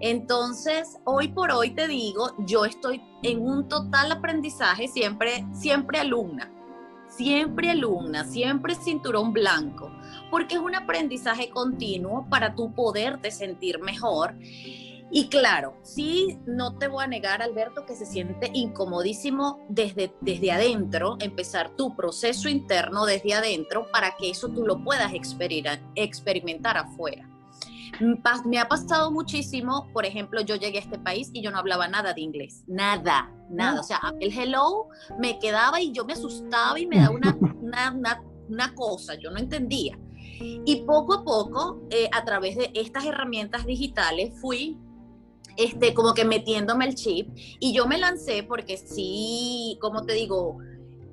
entonces, 0.00 0.98
hoy 1.04 1.28
por 1.28 1.52
hoy 1.52 1.70
te 1.72 1.86
digo, 1.86 2.34
yo 2.38 2.64
estoy 2.64 3.02
en 3.22 3.40
un 3.40 3.68
total 3.68 4.10
aprendizaje, 4.12 4.88
siempre, 4.88 5.44
siempre 5.52 5.98
alumna, 5.98 6.50
siempre 7.08 7.70
alumna, 7.70 8.24
siempre 8.24 8.74
cinturón 8.74 9.34
blanco, 9.34 9.92
porque 10.30 10.54
es 10.54 10.60
un 10.60 10.74
aprendizaje 10.74 11.50
continuo 11.50 12.26
para 12.30 12.54
tú 12.54 12.74
poderte 12.74 13.30
sentir 13.30 13.78
mejor. 13.80 14.36
Y 15.12 15.28
claro, 15.28 15.76
sí, 15.82 16.38
no 16.46 16.78
te 16.78 16.88
voy 16.88 17.04
a 17.04 17.08
negar, 17.08 17.42
Alberto, 17.42 17.84
que 17.84 17.96
se 17.96 18.06
siente 18.06 18.50
incomodísimo 18.54 19.66
desde, 19.68 20.14
desde 20.20 20.52
adentro, 20.52 21.16
empezar 21.20 21.76
tu 21.76 21.94
proceso 21.94 22.48
interno 22.48 23.04
desde 23.04 23.34
adentro 23.34 23.90
para 23.92 24.16
que 24.16 24.30
eso 24.30 24.48
tú 24.48 24.64
lo 24.64 24.82
puedas 24.82 25.12
experimentar 25.12 26.78
afuera. 26.78 27.29
Me 28.44 28.58
ha 28.58 28.68
pasado 28.68 29.10
muchísimo, 29.10 29.88
por 29.92 30.06
ejemplo, 30.06 30.40
yo 30.40 30.56
llegué 30.56 30.78
a 30.78 30.82
este 30.82 30.98
país 30.98 31.30
y 31.32 31.42
yo 31.42 31.50
no 31.50 31.58
hablaba 31.58 31.88
nada 31.88 32.12
de 32.12 32.20
inglés, 32.20 32.64
nada, 32.66 33.32
nada. 33.50 33.80
O 33.80 33.82
sea, 33.82 34.00
el 34.20 34.32
hello 34.36 34.88
me 35.18 35.38
quedaba 35.38 35.80
y 35.80 35.92
yo 35.92 36.04
me 36.04 36.12
asustaba 36.12 36.78
y 36.78 36.86
me 36.86 36.98
daba 36.98 37.14
una, 37.14 37.36
una, 37.60 38.22
una, 38.48 38.74
cosa, 38.74 39.14
yo 39.14 39.30
no 39.30 39.38
entendía. 39.38 39.98
Y 40.40 40.82
poco 40.86 41.14
a 41.14 41.24
poco, 41.24 41.80
eh, 41.90 42.08
a 42.12 42.24
través 42.24 42.56
de 42.56 42.70
estas 42.74 43.04
herramientas 43.04 43.66
digitales, 43.66 44.32
fui 44.40 44.78
este, 45.56 45.92
como 45.92 46.14
que 46.14 46.24
metiéndome 46.24 46.86
el 46.86 46.94
chip 46.94 47.28
y 47.58 47.74
yo 47.74 47.86
me 47.86 47.98
lancé 47.98 48.42
porque 48.44 48.78
sí, 48.78 49.76
como 49.80 50.06
te 50.06 50.14
digo, 50.14 50.58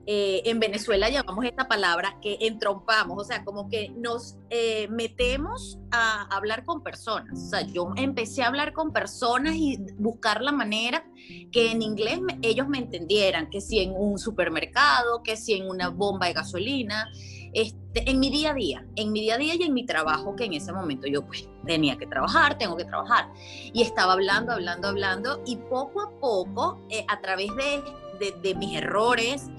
eh, 0.10 0.42
en 0.46 0.62
Venezuela 0.62 1.10
llamamos 1.10 1.44
esta 1.44 1.68
palabra 1.68 2.18
que 2.22 2.38
entrompamos, 2.40 3.22
o 3.22 3.26
sea, 3.26 3.44
como 3.44 3.68
que 3.68 3.90
nos 3.90 4.38
eh, 4.50 4.88
metemos 4.90 5.80
a 5.92 6.34
hablar 6.34 6.64
con 6.64 6.82
personas. 6.82 7.38
O 7.38 7.50
sea, 7.50 7.62
yo 7.64 7.92
empecé 7.98 8.42
a 8.42 8.48
hablar 8.48 8.72
con 8.72 8.94
personas 8.94 9.56
y 9.56 9.78
buscar 9.98 10.42
la 10.42 10.54
manera 10.54 11.06
que 11.52 11.72
en 11.72 11.82
inglés 11.82 12.22
ellos 12.42 12.70
me 12.70 12.78
entendieran, 12.78 13.50
que 13.50 13.60
si 13.60 13.80
en 13.80 13.92
un 13.98 14.18
supermercado, 14.18 15.24
que 15.24 15.36
si 15.36 15.56
en 15.56 15.70
una 15.70 15.90
bomba 15.90 16.28
de 16.28 16.34
gasolina, 16.34 17.12
este, 17.52 18.10
en 18.10 18.22
mi 18.22 18.30
día 18.30 18.52
a 18.52 18.54
día, 18.54 18.86
en 18.96 19.12
mi 19.12 19.20
día 19.20 19.36
a 19.36 19.38
día 19.38 19.56
y 19.56 19.64
en 19.64 19.74
mi 19.74 19.86
trabajo, 19.86 20.38
que 20.38 20.46
en 20.46 20.54
ese 20.54 20.72
momento 20.72 21.08
yo 21.08 21.26
pues 21.26 21.50
tenía 21.66 21.98
que 21.98 22.08
trabajar, 22.08 22.58
tengo 22.58 22.78
que 22.78 22.86
trabajar. 22.86 23.30
Y 23.74 23.82
estaba 23.82 24.14
hablando, 24.14 24.54
hablando, 24.54 24.88
hablando, 24.88 25.44
y 25.46 25.58
poco 25.58 26.02
a 26.02 26.18
poco, 26.22 26.80
eh, 26.90 27.04
a 27.10 27.20
través 27.20 27.50
de, 27.58 27.84
de, 28.20 28.40
de 28.42 28.56
mis 28.56 28.78
errores, 28.78 29.50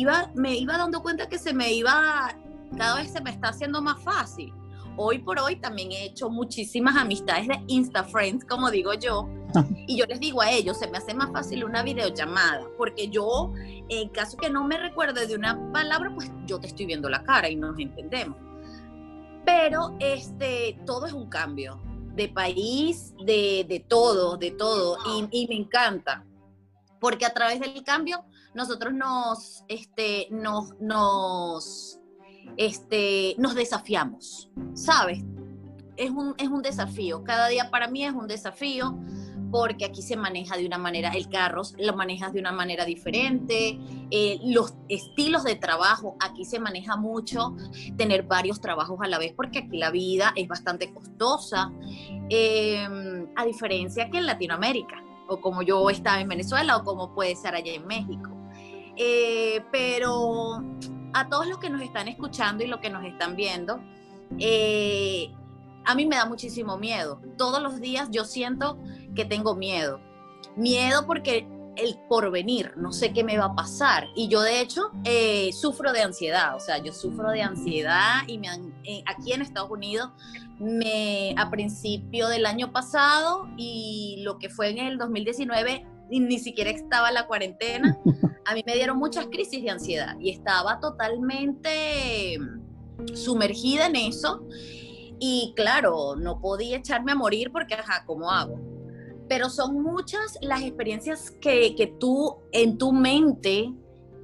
iba, 0.00 0.30
me 0.34 0.56
iba 0.56 0.76
dando 0.78 1.02
cuenta 1.02 1.28
que 1.28 1.38
se 1.38 1.52
me 1.52 1.72
iba, 1.72 2.34
cada 2.76 2.96
vez 2.96 3.12
se 3.12 3.20
me 3.20 3.30
está 3.30 3.48
haciendo 3.48 3.82
más 3.82 4.00
fácil. 4.02 4.52
Hoy 4.96 5.20
por 5.20 5.38
hoy 5.38 5.56
también 5.56 5.92
he 5.92 6.06
hecho 6.06 6.28
muchísimas 6.28 6.96
amistades 6.96 7.46
de 7.46 7.62
Insta 7.68 8.02
Friends, 8.02 8.44
como 8.44 8.68
digo 8.70 8.94
yo, 8.94 9.28
y 9.86 9.96
yo 9.96 10.04
les 10.06 10.18
digo 10.18 10.42
a 10.42 10.50
ellos, 10.50 10.76
se 10.76 10.88
me 10.90 10.98
hace 10.98 11.14
más 11.14 11.30
fácil 11.30 11.64
una 11.64 11.82
videollamada, 11.82 12.66
porque 12.76 13.08
yo, 13.08 13.52
en 13.88 14.08
caso 14.08 14.36
que 14.36 14.50
no 14.50 14.64
me 14.64 14.76
recuerde 14.76 15.26
de 15.26 15.36
una 15.36 15.72
palabra, 15.72 16.10
pues 16.14 16.30
yo 16.46 16.58
te 16.58 16.66
estoy 16.66 16.86
viendo 16.86 17.08
la 17.08 17.22
cara 17.22 17.48
y 17.48 17.54
nos 17.54 17.78
entendemos. 17.78 18.36
Pero 19.46 19.96
este, 20.00 20.78
todo 20.84 21.06
es 21.06 21.12
un 21.12 21.28
cambio 21.28 21.80
de 22.14 22.28
país, 22.28 23.14
de, 23.24 23.64
de 23.68 23.78
todo, 23.78 24.36
de 24.36 24.50
todo, 24.50 24.98
y, 25.06 25.28
y 25.30 25.46
me 25.46 25.54
encanta, 25.54 26.26
porque 27.00 27.24
a 27.24 27.32
través 27.32 27.60
del 27.60 27.84
cambio 27.84 28.24
nosotros 28.58 28.92
nos, 28.92 29.64
este, 29.68 30.26
nos, 30.32 30.74
nos, 30.80 32.00
este, 32.56 33.36
nos 33.38 33.54
desafiamos, 33.54 34.50
¿sabes? 34.74 35.24
Es 35.96 36.10
un, 36.10 36.34
es 36.38 36.48
un 36.48 36.60
desafío, 36.60 37.22
cada 37.22 37.46
día 37.46 37.70
para 37.70 37.86
mí 37.86 38.04
es 38.04 38.12
un 38.12 38.26
desafío 38.26 38.98
porque 39.52 39.84
aquí 39.84 40.02
se 40.02 40.16
maneja 40.16 40.56
de 40.56 40.66
una 40.66 40.76
manera, 40.76 41.10
el 41.10 41.28
carro 41.28 41.62
lo 41.78 41.94
manejas 41.94 42.32
de 42.32 42.40
una 42.40 42.50
manera 42.50 42.84
diferente, 42.84 43.78
eh, 44.10 44.40
los 44.44 44.74
estilos 44.88 45.44
de 45.44 45.54
trabajo, 45.54 46.16
aquí 46.20 46.44
se 46.44 46.58
maneja 46.58 46.96
mucho 46.96 47.54
tener 47.96 48.24
varios 48.24 48.60
trabajos 48.60 48.98
a 49.02 49.06
la 49.06 49.18
vez, 49.18 49.32
porque 49.34 49.60
aquí 49.60 49.78
la 49.78 49.92
vida 49.92 50.32
es 50.34 50.48
bastante 50.48 50.92
costosa, 50.92 51.72
eh, 52.28 52.86
a 53.36 53.44
diferencia 53.44 54.10
que 54.10 54.18
en 54.18 54.26
Latinoamérica, 54.26 55.02
o 55.28 55.40
como 55.40 55.62
yo 55.62 55.88
estaba 55.90 56.20
en 56.20 56.28
Venezuela, 56.28 56.76
o 56.76 56.84
como 56.84 57.14
puede 57.14 57.36
ser 57.36 57.54
allá 57.54 57.72
en 57.72 57.86
México. 57.86 58.38
Eh, 58.98 59.64
pero 59.70 60.62
a 61.14 61.28
todos 61.28 61.46
los 61.46 61.58
que 61.58 61.70
nos 61.70 61.80
están 61.82 62.08
escuchando 62.08 62.64
y 62.64 62.66
los 62.66 62.80
que 62.80 62.90
nos 62.90 63.04
están 63.04 63.36
viendo, 63.36 63.80
eh, 64.38 65.30
a 65.84 65.94
mí 65.94 66.04
me 66.04 66.16
da 66.16 66.26
muchísimo 66.26 66.76
miedo. 66.76 67.22
Todos 67.36 67.62
los 67.62 67.80
días 67.80 68.08
yo 68.10 68.24
siento 68.24 68.76
que 69.14 69.24
tengo 69.24 69.54
miedo. 69.54 70.00
Miedo 70.56 71.06
porque 71.06 71.46
el 71.76 71.96
porvenir, 72.08 72.72
no 72.76 72.92
sé 72.92 73.12
qué 73.12 73.22
me 73.22 73.38
va 73.38 73.46
a 73.46 73.54
pasar. 73.54 74.08
Y 74.16 74.26
yo 74.26 74.40
de 74.40 74.60
hecho 74.60 74.90
eh, 75.04 75.50
sufro 75.52 75.92
de 75.92 76.02
ansiedad, 76.02 76.56
o 76.56 76.60
sea, 76.60 76.78
yo 76.78 76.92
sufro 76.92 77.30
de 77.30 77.42
ansiedad 77.42 78.22
y 78.26 78.38
me 78.38 78.48
aquí 79.06 79.32
en 79.32 79.42
Estados 79.42 79.70
Unidos 79.70 80.10
me, 80.58 81.34
a 81.38 81.50
principio 81.50 82.26
del 82.26 82.46
año 82.46 82.72
pasado 82.72 83.48
y 83.56 84.22
lo 84.24 84.38
que 84.38 84.50
fue 84.50 84.70
en 84.70 84.78
el 84.78 84.98
2019 84.98 85.86
ni 86.10 86.38
siquiera 86.38 86.70
estaba 86.70 87.10
la 87.10 87.26
cuarentena, 87.26 87.98
a 88.44 88.54
mí 88.54 88.62
me 88.66 88.74
dieron 88.74 88.98
muchas 88.98 89.26
crisis 89.26 89.62
de 89.62 89.70
ansiedad 89.70 90.16
y 90.18 90.30
estaba 90.30 90.80
totalmente 90.80 92.38
sumergida 93.14 93.86
en 93.86 93.96
eso. 93.96 94.46
Y 95.20 95.52
claro, 95.56 96.16
no 96.16 96.40
podía 96.40 96.76
echarme 96.76 97.12
a 97.12 97.14
morir 97.14 97.50
porque, 97.52 97.74
ajá, 97.74 98.04
¿cómo 98.06 98.30
hago? 98.30 98.58
Pero 99.28 99.50
son 99.50 99.82
muchas 99.82 100.38
las 100.40 100.62
experiencias 100.62 101.30
que, 101.30 101.74
que 101.74 101.86
tú 101.86 102.36
en 102.52 102.78
tu 102.78 102.92
mente 102.92 103.72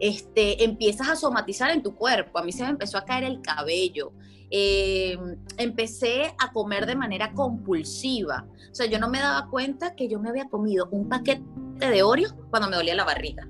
este, 0.01 0.65
empiezas 0.65 1.09
a 1.09 1.17
somatizar 1.17 1.71
en 1.71 1.83
tu 1.83 1.95
cuerpo. 1.95 2.39
A 2.39 2.43
mí 2.43 2.53
se 2.53 2.63
me 2.63 2.71
empezó 2.71 2.99
a 2.99 3.05
caer 3.05 3.25
el 3.25 3.41
cabello. 3.41 4.13
Eh, 4.51 5.19
empecé 5.57 6.35
a 6.39 6.53
comer 6.53 6.87
de 6.87 6.95
manera 6.95 7.33
compulsiva. 7.33 8.47
O 8.71 8.75
sea, 8.75 8.87
yo 8.87 8.99
no 8.99 9.09
me 9.09 9.19
daba 9.19 9.49
cuenta 9.51 9.95
que 9.95 10.09
yo 10.09 10.21
me 10.21 10.29
había 10.29 10.49
comido 10.49 10.89
un 10.91 11.09
paquete 11.09 11.43
de 11.79 12.03
Oreo 12.03 12.31
cuando 12.51 12.69
me 12.69 12.77
dolía 12.77 12.95
la 12.95 13.05
barriga. 13.05 13.49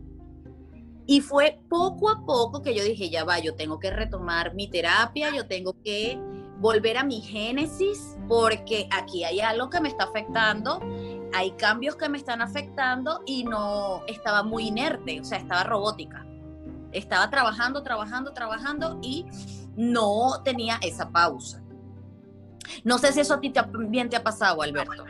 Y 1.06 1.20
fue 1.20 1.60
poco 1.68 2.08
a 2.08 2.24
poco 2.24 2.62
que 2.62 2.74
yo 2.74 2.82
dije, 2.82 3.10
ya 3.10 3.24
va, 3.24 3.38
yo 3.38 3.54
tengo 3.54 3.78
que 3.78 3.90
retomar 3.90 4.54
mi 4.54 4.68
terapia, 4.68 5.30
yo 5.34 5.46
tengo 5.46 5.76
que 5.82 6.18
volver 6.58 6.96
a 6.96 7.04
mi 7.04 7.20
génesis, 7.20 8.16
porque 8.26 8.88
aquí 8.90 9.24
hay 9.24 9.40
algo 9.40 9.68
que 9.68 9.80
me 9.80 9.88
está 9.88 10.04
afectando, 10.04 10.80
hay 11.34 11.50
cambios 11.52 11.96
que 11.96 12.08
me 12.08 12.16
están 12.16 12.40
afectando 12.40 13.20
y 13.26 13.44
no 13.44 14.02
estaba 14.06 14.42
muy 14.42 14.68
inerte, 14.68 15.20
o 15.20 15.24
sea, 15.24 15.38
estaba 15.38 15.64
robótica. 15.64 16.24
Estaba 16.92 17.28
trabajando, 17.28 17.82
trabajando, 17.82 18.32
trabajando 18.32 18.98
y 19.02 19.26
no 19.76 20.42
tenía 20.44 20.78
esa 20.80 21.10
pausa. 21.10 21.62
No 22.82 22.98
sé 22.98 23.12
si 23.12 23.20
eso 23.20 23.34
a 23.34 23.40
ti 23.40 23.50
también 23.50 24.08
te 24.08 24.16
ha 24.16 24.22
pasado, 24.22 24.62
Alberto. 24.62 25.04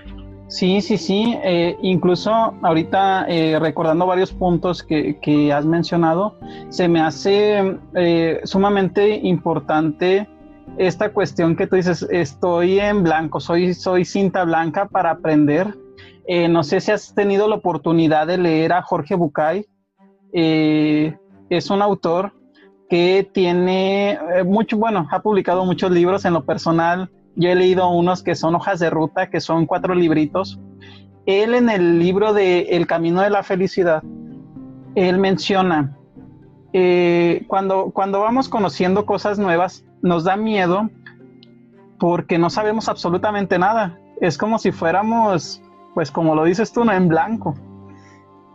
Sí, 0.55 0.81
sí, 0.83 0.99
sí. 0.99 1.37
Eh, 1.43 1.77
incluso 1.83 2.31
ahorita 2.63 3.27
eh, 3.27 3.59
recordando 3.59 4.07
varios 4.07 4.33
puntos 4.33 4.85
que, 4.85 5.53
has 5.53 5.65
mencionado, 5.67 6.39
se 6.69 6.87
me 6.87 7.01
hace 7.01 7.77
eh, 7.97 8.41
sumamente 8.45 9.17
importante 9.17 10.29
esta 10.79 11.13
cuestión 11.13 11.57
que 11.57 11.67
tú 11.67 11.75
dices, 11.75 12.07
estoy 12.09 12.79
en 12.79 13.03
blanco, 13.03 13.41
soy, 13.41 13.75
soy 13.75 14.05
cinta 14.05 14.45
blanca 14.45 14.87
para 14.87 15.11
aprender. 15.11 15.77
no 16.49 16.63
sé 16.63 16.81
si 16.81 16.93
has 16.93 17.13
tenido 17.17 17.49
la 17.49 17.57
oportunidad 17.57 18.29
de 18.29 18.39
leer 18.39 18.75
a 18.75 18.83
Jorge 18.83 19.17
Bucay. 19.17 19.67
es 20.33 21.71
un 21.71 21.83
autor 21.83 22.33
que 22.89 23.29
tiene 23.35 24.21
mucho, 24.45 24.77
bueno, 24.79 25.09
ha 25.11 25.21
publicado 25.21 25.65
muchos 25.65 25.91
libros 25.91 26.25
en 26.25 26.33
lo 26.33 26.45
personal 26.45 27.11
yo 27.37 27.51
he 27.51 27.55
leído 27.55 27.89
unos 27.89 28.23
que 28.23 28.35
son 28.35 28.55
hojas 28.55 28.79
de 28.81 28.91
ruta, 28.91 29.31
que 29.31 29.41
son 29.41 29.67
cuatro 29.67 29.95
libritos. 29.95 30.61
Él 31.27 31.55
en 31.55 31.71
el 31.71 31.99
libro 31.99 32.33
de 32.33 32.63
El 32.71 32.87
Camino 32.87 33.23
de 33.23 33.31
la 33.31 33.43
Felicidad, 33.43 34.03
él 34.95 35.19
menciona, 35.19 35.97
eh, 36.73 37.45
cuando, 37.49 37.91
cuando 37.91 38.21
vamos 38.21 38.49
conociendo 38.49 39.07
cosas 39.07 39.39
nuevas, 39.39 39.85
nos 40.03 40.25
da 40.25 40.37
miedo 40.37 40.91
porque 41.99 42.39
no 42.39 42.51
sabemos 42.51 42.89
absolutamente 42.89 43.59
nada. 43.59 43.99
Es 44.21 44.39
como 44.39 44.59
si 44.59 44.71
fuéramos, 44.71 45.63
pues 45.95 46.11
como 46.11 46.35
lo 46.35 46.45
dices 46.45 46.73
tú, 46.73 46.83
en 46.89 47.09
blanco. 47.09 47.55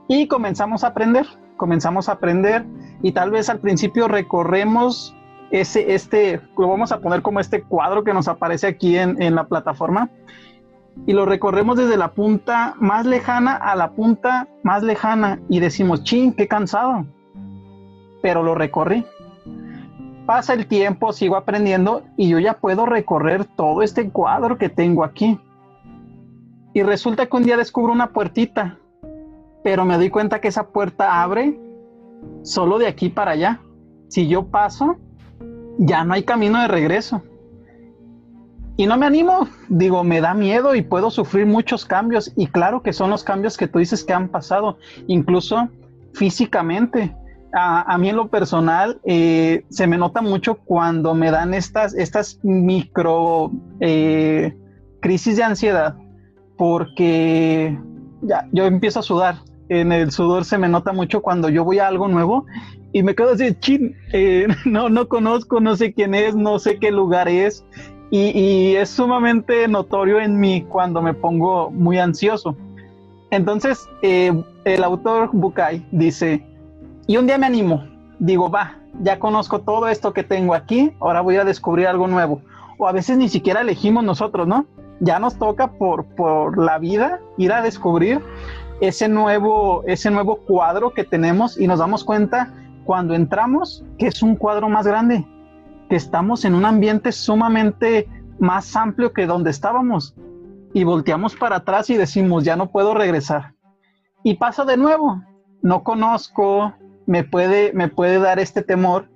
Y 0.07 0.27
comenzamos 0.27 0.83
a 0.83 0.87
aprender, 0.87 1.25
comenzamos 1.57 2.09
a 2.09 2.13
aprender 2.13 2.65
y 3.01 3.11
tal 3.11 3.31
vez 3.31 3.49
al 3.49 3.59
principio 3.59 4.07
recorremos 4.07 5.15
ese, 5.51 5.93
este, 5.93 6.41
lo 6.57 6.67
vamos 6.67 6.91
a 6.91 6.99
poner 6.99 7.21
como 7.21 7.39
este 7.39 7.63
cuadro 7.63 8.03
que 8.03 8.13
nos 8.13 8.27
aparece 8.27 8.67
aquí 8.67 8.97
en, 8.97 9.21
en 9.21 9.35
la 9.35 9.45
plataforma 9.45 10.09
y 11.05 11.13
lo 11.13 11.25
recorremos 11.25 11.77
desde 11.77 11.97
la 11.97 12.11
punta 12.11 12.75
más 12.77 13.05
lejana 13.05 13.55
a 13.55 13.75
la 13.75 13.91
punta 13.91 14.47
más 14.63 14.83
lejana 14.83 15.39
y 15.49 15.59
decimos, 15.59 16.03
ching, 16.03 16.33
qué 16.33 16.47
cansado, 16.47 17.05
pero 18.21 18.43
lo 18.43 18.55
recorrí. 18.55 19.05
Pasa 20.25 20.53
el 20.53 20.67
tiempo, 20.67 21.11
sigo 21.11 21.35
aprendiendo 21.35 22.03
y 22.15 22.29
yo 22.29 22.39
ya 22.39 22.55
puedo 22.55 22.85
recorrer 22.85 23.45
todo 23.45 23.81
este 23.81 24.09
cuadro 24.11 24.57
que 24.57 24.69
tengo 24.69 25.03
aquí. 25.03 25.39
Y 26.73 26.83
resulta 26.83 27.25
que 27.25 27.35
un 27.35 27.43
día 27.43 27.57
descubro 27.57 27.91
una 27.91 28.11
puertita, 28.11 28.77
pero 29.63 29.85
me 29.85 29.97
doy 29.97 30.09
cuenta 30.09 30.39
que 30.39 30.49
esa 30.49 30.67
puerta 30.67 31.23
abre 31.23 31.59
solo 32.43 32.77
de 32.77 32.87
aquí 32.87 33.09
para 33.09 33.31
allá. 33.31 33.59
Si 34.07 34.27
yo 34.27 34.45
paso, 34.47 34.97
ya 35.77 36.03
no 36.03 36.13
hay 36.13 36.23
camino 36.23 36.61
de 36.61 36.67
regreso. 36.67 37.23
Y 38.77 38.85
no 38.85 38.97
me 38.97 39.05
animo, 39.05 39.49
digo, 39.67 40.05
me 40.05 40.21
da 40.21 40.33
miedo 40.33 40.73
y 40.73 40.81
puedo 40.81 41.11
sufrir 41.11 41.45
muchos 41.45 41.85
cambios. 41.85 42.31
Y 42.37 42.47
claro 42.47 42.81
que 42.81 42.93
son 42.93 43.09
los 43.09 43.25
cambios 43.25 43.57
que 43.57 43.67
tú 43.67 43.79
dices 43.79 44.05
que 44.05 44.13
han 44.13 44.29
pasado, 44.29 44.77
incluso 45.07 45.67
físicamente. 46.13 47.13
A, 47.51 47.97
mí 47.97 48.09
en 48.09 48.15
lo 48.15 48.29
personal 48.29 49.01
eh, 49.03 49.65
se 49.69 49.87
me 49.87 49.97
nota 49.97 50.21
mucho 50.21 50.59
cuando 50.59 51.15
me 51.15 51.31
dan 51.31 51.55
estas, 51.55 51.95
estas 51.95 52.39
micro 52.43 53.51
eh, 53.79 54.55
crisis 55.01 55.37
de 55.37 55.43
ansiedad, 55.43 55.95
porque 56.57 57.77
ya, 58.21 58.47
yo 58.51 58.65
empiezo 58.65 58.99
a 58.99 59.03
sudar 59.03 59.39
en 59.69 59.91
el 59.91 60.11
sudor 60.11 60.45
se 60.45 60.57
me 60.57 60.67
nota 60.67 60.91
mucho 60.91 61.21
cuando 61.21 61.49
yo 61.49 61.63
voy 61.63 61.79
a 61.79 61.87
algo 61.87 62.07
nuevo 62.07 62.45
y 62.91 63.03
me 63.03 63.15
quedo 63.15 63.31
así, 63.31 63.53
chin, 63.59 63.95
eh, 64.11 64.47
no, 64.65 64.89
no 64.89 65.07
conozco, 65.07 65.59
no 65.59 65.75
sé 65.75 65.93
quién 65.93 66.15
es, 66.15 66.35
no 66.35 66.59
sé 66.59 66.79
qué 66.79 66.91
lugar 66.91 67.27
es. 67.27 67.65
Y, 68.11 68.75
es 68.75 68.89
sumamente 68.89 69.67
notorio 69.67 70.19
en 70.19 70.39
mí 70.39 70.65
cuando 70.67 70.99
me 70.99 71.13
pongo 71.13 71.69
muy 71.69 71.99
ansioso. 71.99 72.55
Entonces, 73.29 73.87
eh, 74.01 74.33
el 74.65 74.83
autor 74.83 75.29
Bukai 75.31 75.85
dice, 75.91 76.43
y 77.05 77.17
un 77.17 77.27
día 77.27 77.37
me 77.37 77.45
animo, 77.45 77.83
digo, 78.17 78.49
va, 78.49 78.79
ya 79.03 79.19
conozco 79.19 79.59
todo 79.59 79.87
esto 79.87 80.11
que 80.11 80.23
tengo 80.23 80.55
aquí, 80.55 80.91
ahora 80.99 81.21
voy 81.21 81.35
a 81.35 81.43
descubrir 81.43 81.85
algo 81.85 82.07
nuevo. 82.07 82.41
O 82.79 82.87
a 82.87 82.91
veces 82.91 83.15
ni 83.19 83.29
siquiera 83.29 83.61
elegimos 83.61 84.03
nosotros, 84.03 84.47
¿no? 84.47 84.65
Ya 84.99 85.19
nos 85.19 85.37
toca 85.37 85.73
por, 85.73 86.05
por 86.05 86.57
la 86.57 86.79
vida 86.79 87.19
ir 87.37 87.53
a 87.53 87.61
descubrir 87.61 88.21
ese 88.81 89.07
nuevo, 89.07 89.83
ese 89.85 90.09
nuevo 90.11 90.37
cuadro 90.37 90.91
que 90.91 91.03
tenemos 91.03 91.59
y 91.59 91.67
nos 91.67 91.79
damos 91.79 92.03
cuenta 92.03 92.53
cuando 92.85 93.13
entramos 93.13 93.83
que 93.97 94.07
es 94.07 94.23
un 94.23 94.35
cuadro 94.35 94.69
más 94.69 94.87
grande, 94.87 95.27
que 95.89 95.95
estamos 95.95 96.45
en 96.45 96.55
un 96.55 96.65
ambiente 96.65 97.11
sumamente 97.11 98.07
más 98.39 98.75
amplio 98.75 99.11
que 99.13 99.25
donde 99.25 99.51
estábamos 99.51 100.15
y 100.73 100.83
volteamos 100.83 101.35
para 101.35 101.57
atrás 101.57 101.89
y 101.89 101.97
decimos, 101.97 102.43
ya 102.43 102.55
no 102.55 102.71
puedo 102.71 102.93
regresar. 102.93 103.53
Y 104.23 104.35
pasa 104.35 104.65
de 104.65 104.77
nuevo, 104.77 105.21
no 105.61 105.83
conozco, 105.83 106.73
me 107.05 107.23
puede, 107.23 107.73
me 107.73 107.87
puede 107.87 108.19
dar 108.19 108.39
este 108.39 108.61
temor, 108.61 109.09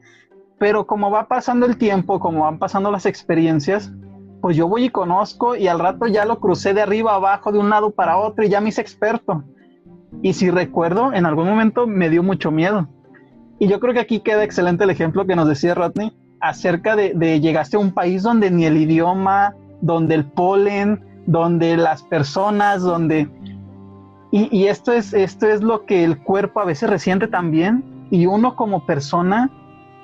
pero 0.59 0.87
como 0.87 1.11
va 1.11 1.27
pasando 1.27 1.65
el 1.65 1.77
tiempo, 1.77 2.19
como 2.19 2.43
van 2.43 2.59
pasando 2.59 2.91
las 2.91 3.05
experiencias, 3.05 3.91
pues 4.43 4.57
yo 4.57 4.67
voy 4.67 4.83
y 4.83 4.89
conozco 4.89 5.55
y 5.55 5.69
al 5.69 5.79
rato 5.79 6.05
ya 6.05 6.25
lo 6.25 6.41
crucé 6.41 6.73
de 6.73 6.81
arriba 6.81 7.15
abajo, 7.15 7.53
de 7.53 7.59
un 7.59 7.69
lado 7.69 7.91
para 7.91 8.17
otro 8.17 8.43
y 8.43 8.49
ya 8.49 8.59
me 8.59 8.67
hice 8.67 8.81
experto. 8.81 9.41
Y 10.21 10.33
si 10.33 10.51
recuerdo, 10.51 11.13
en 11.13 11.25
algún 11.25 11.47
momento 11.47 11.87
me 11.87 12.09
dio 12.09 12.23
mucho 12.23 12.51
miedo. 12.51 12.89
Y 13.57 13.69
yo 13.69 13.79
creo 13.79 13.93
que 13.93 14.01
aquí 14.01 14.19
queda 14.19 14.43
excelente 14.43 14.83
el 14.83 14.89
ejemplo 14.89 15.25
que 15.25 15.37
nos 15.37 15.47
decía 15.47 15.75
Rodney 15.75 16.11
acerca 16.41 16.97
de, 16.97 17.13
de 17.13 17.39
llegaste 17.39 17.77
a 17.77 17.79
un 17.79 17.93
país 17.93 18.21
donde 18.21 18.51
ni 18.51 18.65
el 18.65 18.75
idioma, 18.75 19.55
donde 19.79 20.15
el 20.15 20.25
polen, 20.25 21.01
donde 21.25 21.77
las 21.77 22.03
personas, 22.03 22.81
donde... 22.81 23.29
Y, 24.29 24.65
esto, 24.65 24.91
es, 24.91 25.13
esto 25.13 25.47
es 25.47 25.63
lo 25.63 25.85
que 25.85 26.03
el 26.03 26.21
cuerpo 26.21 26.59
a 26.59 26.65
veces 26.65 26.89
resiente 26.89 27.29
también 27.29 28.07
y 28.11 28.25
uno 28.25 28.57
como 28.57 28.85
persona 28.85 29.49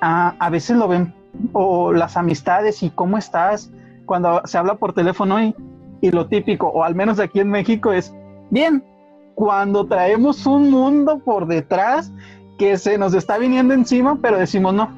a, 0.00 0.34
a 0.38 0.48
veces 0.48 0.78
lo 0.78 0.88
ven, 0.88 1.12
o 1.52 1.92
las 1.92 2.16
amistades 2.16 2.82
y 2.82 2.88
cómo 2.88 3.18
estás 3.18 3.70
cuando 4.10 4.42
se 4.44 4.58
habla 4.58 4.74
por 4.74 4.92
teléfono 4.92 5.40
y, 5.40 6.10
lo 6.10 6.26
típico, 6.26 6.66
o 6.66 6.82
al 6.82 6.96
menos 6.96 7.20
aquí 7.20 7.38
en 7.38 7.48
México 7.48 7.92
es, 7.92 8.12
bien, 8.50 8.82
cuando 9.36 9.86
traemos 9.86 10.46
un 10.46 10.68
mundo 10.68 11.20
por 11.20 11.46
detrás 11.46 12.12
que 12.58 12.76
se 12.76 12.98
nos 12.98 13.14
está 13.14 13.38
viniendo 13.38 13.72
encima, 13.72 14.18
pero 14.20 14.36
decimos 14.36 14.74
no, 14.74 14.90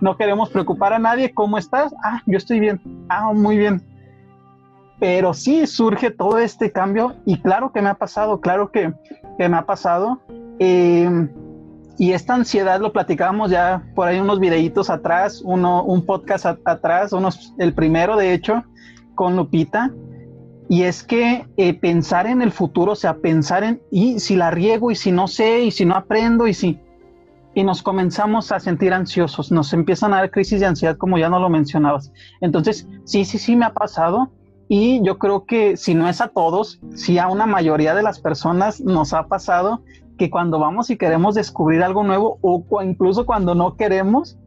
no 0.00 0.16
queremos 0.16 0.48
preocupar 0.50 0.92
a 0.92 1.00
nadie, 1.00 1.34
¿cómo 1.34 1.58
estás? 1.58 1.92
Ah, 2.04 2.22
yo 2.24 2.38
estoy 2.38 2.60
bien, 2.60 2.80
ah, 3.08 3.32
muy 3.34 3.58
bien. 3.58 3.82
Pero 5.00 5.34
sí 5.34 5.66
surge 5.66 6.12
todo 6.12 6.38
este 6.38 6.70
cambio 6.70 7.16
y 7.26 7.40
claro 7.40 7.72
que 7.72 7.82
me 7.82 7.88
ha 7.88 7.94
pasado, 7.94 8.40
claro 8.40 8.70
que, 8.70 8.94
que 9.38 9.48
me 9.48 9.56
ha 9.56 9.66
pasado. 9.66 10.20
Eh, 10.60 11.10
y 11.98 12.12
esta 12.12 12.34
ansiedad 12.34 12.80
lo 12.80 12.92
platicábamos 12.92 13.50
ya 13.50 13.82
por 13.94 14.08
ahí 14.08 14.18
unos 14.18 14.40
videitos 14.40 14.90
atrás, 14.90 15.42
uno, 15.44 15.84
un 15.84 16.04
podcast 16.04 16.46
atrás, 16.64 17.12
unos, 17.12 17.54
el 17.58 17.74
primero 17.74 18.16
de 18.16 18.34
hecho, 18.34 18.64
con 19.14 19.36
Lupita, 19.36 19.92
y 20.68 20.84
es 20.84 21.02
que 21.02 21.46
eh, 21.56 21.74
pensar 21.74 22.26
en 22.26 22.40
el 22.40 22.50
futuro, 22.50 22.92
o 22.92 22.96
sea, 22.96 23.18
pensar 23.18 23.62
en, 23.62 23.82
y 23.90 24.20
si 24.20 24.36
la 24.36 24.50
riego, 24.50 24.90
y 24.90 24.94
si 24.94 25.12
no 25.12 25.28
sé, 25.28 25.64
y 25.64 25.70
si 25.70 25.84
no 25.84 25.94
aprendo, 25.94 26.46
y 26.46 26.54
si... 26.54 26.80
Y 27.54 27.64
nos 27.64 27.82
comenzamos 27.82 28.50
a 28.50 28.58
sentir 28.58 28.94
ansiosos, 28.94 29.52
nos 29.52 29.74
empiezan 29.74 30.14
a 30.14 30.16
dar 30.16 30.30
crisis 30.30 30.60
de 30.60 30.66
ansiedad, 30.66 30.96
como 30.96 31.18
ya 31.18 31.28
no 31.28 31.38
lo 31.38 31.50
mencionabas. 31.50 32.10
Entonces, 32.40 32.88
sí, 33.04 33.26
sí, 33.26 33.36
sí 33.36 33.54
me 33.54 33.66
ha 33.66 33.74
pasado. 33.74 34.32
Y 34.68 35.02
yo 35.04 35.18
creo 35.18 35.44
que 35.44 35.76
si 35.76 35.94
no 35.94 36.08
es 36.08 36.22
a 36.22 36.28
todos, 36.28 36.80
sí 36.94 37.18
a 37.18 37.28
una 37.28 37.44
mayoría 37.44 37.94
de 37.94 38.02
las 38.02 38.20
personas 38.20 38.80
nos 38.80 39.12
ha 39.12 39.26
pasado 39.26 39.82
que 40.22 40.30
cuando 40.30 40.60
vamos 40.60 40.88
y 40.90 40.96
queremos 40.96 41.34
descubrir 41.34 41.82
algo 41.82 42.04
nuevo 42.04 42.38
o 42.42 42.64
incluso 42.80 43.26
cuando 43.26 43.56
no 43.56 43.76
queremos, 43.76 44.38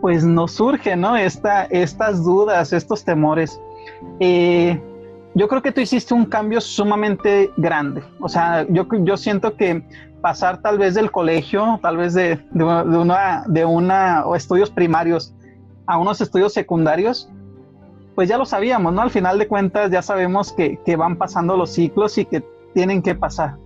pues 0.00 0.24
nos 0.24 0.50
surge, 0.50 0.96
¿no? 0.96 1.16
Esta, 1.16 1.66
estas 1.66 2.24
dudas, 2.24 2.72
estos 2.72 3.04
temores. 3.04 3.60
Eh, 4.18 4.82
yo 5.36 5.46
creo 5.46 5.62
que 5.62 5.70
tú 5.70 5.80
hiciste 5.80 6.14
un 6.14 6.24
cambio 6.24 6.60
sumamente 6.60 7.52
grande. 7.56 8.02
O 8.18 8.28
sea, 8.28 8.66
yo, 8.68 8.88
yo 9.04 9.16
siento 9.16 9.56
que 9.56 9.84
pasar 10.20 10.60
tal 10.62 10.78
vez 10.78 10.96
del 10.96 11.12
colegio, 11.12 11.78
tal 11.80 11.98
vez 11.98 12.14
de, 12.14 12.40
de, 12.50 12.64
una, 12.64 13.44
de 13.46 13.64
una, 13.64 14.26
o 14.26 14.34
estudios 14.34 14.68
primarios 14.68 15.32
a 15.86 15.96
unos 15.96 16.20
estudios 16.20 16.52
secundarios, 16.52 17.30
pues 18.16 18.28
ya 18.28 18.36
lo 18.36 18.46
sabíamos, 18.46 18.92
¿no? 18.92 19.02
Al 19.02 19.10
final 19.10 19.38
de 19.38 19.46
cuentas 19.46 19.92
ya 19.92 20.02
sabemos 20.02 20.52
que, 20.52 20.80
que 20.84 20.96
van 20.96 21.14
pasando 21.14 21.56
los 21.56 21.70
ciclos 21.70 22.18
y 22.18 22.24
que 22.24 22.42
tienen 22.74 23.00
que 23.00 23.14
pasar. 23.14 23.64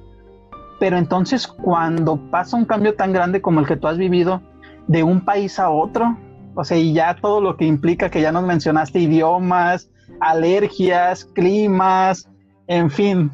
Pero 0.80 0.98
entonces 0.98 1.46
cuando 1.46 2.16
pasa 2.30 2.56
un 2.56 2.64
cambio 2.64 2.96
tan 2.96 3.12
grande 3.12 3.40
como 3.40 3.60
el 3.60 3.66
que 3.66 3.76
tú 3.76 3.86
has 3.86 3.98
vivido 3.98 4.42
de 4.88 5.04
un 5.04 5.24
país 5.24 5.60
a 5.60 5.70
otro, 5.70 6.18
o 6.56 6.64
sea, 6.64 6.76
y 6.76 6.92
ya 6.92 7.14
todo 7.14 7.40
lo 7.40 7.56
que 7.56 7.66
implica 7.66 8.10
que 8.10 8.20
ya 8.20 8.32
nos 8.32 8.42
mencionaste, 8.42 8.98
idiomas, 8.98 9.88
alergias, 10.18 11.24
climas, 11.24 12.28
en 12.66 12.90
fin, 12.90 13.30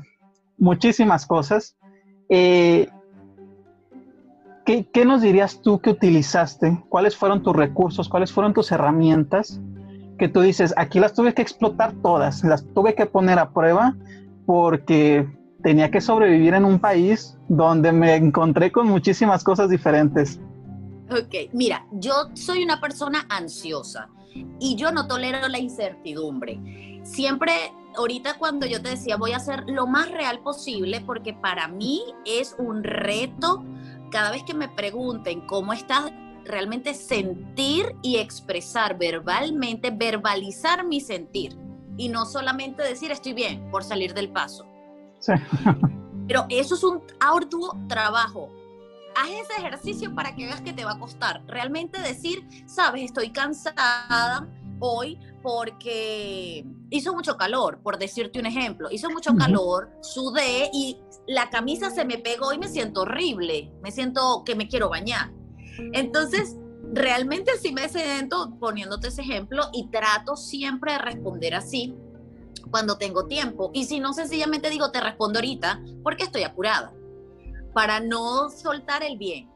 muchísimas 0.58 1.24
cosas. 1.24 1.76
Eh, 2.28 2.88
¿qué, 4.64 5.04
nos 5.04 5.22
dirías 5.22 5.62
tú 5.62 5.80
que 5.80 5.90
utilizaste? 5.90 6.82
¿Cuáles 6.88 7.16
fueron 7.16 7.42
tus 7.42 7.54
recursos? 7.54 8.08
¿Cuáles 8.08 8.32
fueron 8.32 8.52
tus 8.52 8.72
herramientas? 8.72 9.60
Que 10.18 10.28
tú 10.28 10.40
dices, 10.40 10.74
aquí 10.76 10.98
las 10.98 11.14
tuve 11.14 11.32
que 11.32 11.42
explotar 11.42 11.92
todas, 12.02 12.42
las 12.42 12.66
tuve 12.74 12.94
que 12.94 13.06
poner 13.06 13.38
a 13.38 13.50
prueba 13.50 13.94
porque 14.44 15.26
tenía 15.66 15.90
que 15.90 16.00
sobrevivir 16.00 16.54
en 16.54 16.64
un 16.64 16.78
país 16.78 17.36
donde 17.48 17.90
me 17.90 18.14
encontré 18.14 18.70
con 18.70 18.86
muchísimas 18.86 19.42
cosas 19.42 19.68
diferentes. 19.68 20.38
Ok, 21.10 21.50
mira, 21.52 21.84
yo 21.90 22.12
soy 22.34 22.62
una 22.62 22.80
persona 22.80 23.26
ansiosa 23.28 24.08
y 24.60 24.76
yo 24.76 24.92
no 24.92 25.08
tolero 25.08 25.48
la 25.48 25.58
incertidumbre. 25.58 27.00
Siempre, 27.02 27.52
ahorita 27.96 28.34
cuando 28.38 28.64
yo 28.64 28.80
te 28.80 28.90
decía, 28.90 29.16
voy 29.16 29.32
a 29.32 29.38
hacer 29.38 29.64
lo 29.66 29.88
más 29.88 30.08
real 30.12 30.38
posible 30.38 31.02
porque 31.04 31.34
para 31.34 31.66
mí 31.66 32.00
es 32.24 32.54
un 32.60 32.84
reto 32.84 33.64
cada 34.12 34.30
vez 34.30 34.44
que 34.44 34.54
me 34.54 34.68
pregunten 34.68 35.48
cómo 35.48 35.72
estás, 35.72 36.12
realmente 36.44 36.94
sentir 36.94 37.86
y 38.02 38.18
expresar 38.18 38.96
verbalmente, 38.96 39.90
verbalizar 39.90 40.86
mi 40.86 41.00
sentir 41.00 41.58
y 41.96 42.08
no 42.08 42.24
solamente 42.24 42.84
decir 42.84 43.10
estoy 43.10 43.32
bien 43.32 43.68
por 43.72 43.82
salir 43.82 44.14
del 44.14 44.30
paso. 44.30 44.64
Pero 46.28 46.46
eso 46.48 46.74
es 46.74 46.84
un 46.84 47.02
arduo 47.20 47.78
trabajo 47.88 48.50
haz 49.16 49.30
ese 49.30 49.52
ejercicio 49.58 50.14
para 50.14 50.34
que 50.34 50.44
veas 50.44 50.60
que 50.60 50.72
te 50.72 50.84
va 50.84 50.92
a 50.92 50.98
costar. 50.98 51.42
Realmente 51.46 52.00
decir, 52.00 52.46
sabes, 52.66 53.04
estoy 53.04 53.30
cansada 53.30 54.48
hoy 54.78 55.18
porque 55.42 56.66
hizo 56.90 57.14
mucho 57.14 57.36
calor, 57.36 57.80
por 57.82 57.98
decirte 57.98 58.38
un 58.38 58.46
ejemplo. 58.46 58.88
Hizo 58.90 59.10
mucho 59.10 59.34
calor, 59.34 59.90
sudé 60.02 60.70
y 60.72 60.98
la 61.26 61.50
camisa 61.50 61.90
se 61.90 62.04
me 62.04 62.18
pegó 62.18 62.52
y 62.52 62.58
me 62.58 62.68
siento 62.68 63.02
horrible. 63.02 63.72
Me 63.82 63.90
siento 63.90 64.42
que 64.44 64.54
me 64.54 64.68
quiero 64.68 64.90
bañar. 64.90 65.32
Entonces, 65.92 66.56
realmente 66.92 67.52
sí 67.60 67.72
me 67.72 67.88
siento 67.88 68.56
poniéndote 68.60 69.08
ese 69.08 69.22
ejemplo 69.22 69.64
y 69.72 69.88
trato 69.90 70.36
siempre 70.36 70.92
de 70.92 70.98
responder 70.98 71.54
así 71.54 71.94
cuando 72.70 72.98
tengo 72.98 73.26
tiempo. 73.26 73.70
Y 73.74 73.84
si 73.84 74.00
no, 74.00 74.12
sencillamente 74.12 74.70
digo, 74.70 74.90
te 74.90 75.00
respondo 75.00 75.38
ahorita 75.38 75.82
porque 76.02 76.24
estoy 76.24 76.42
apurada 76.42 76.92
para 77.72 78.00
no 78.00 78.48
soltar 78.50 79.02
el 79.02 79.18
bien. 79.18 79.50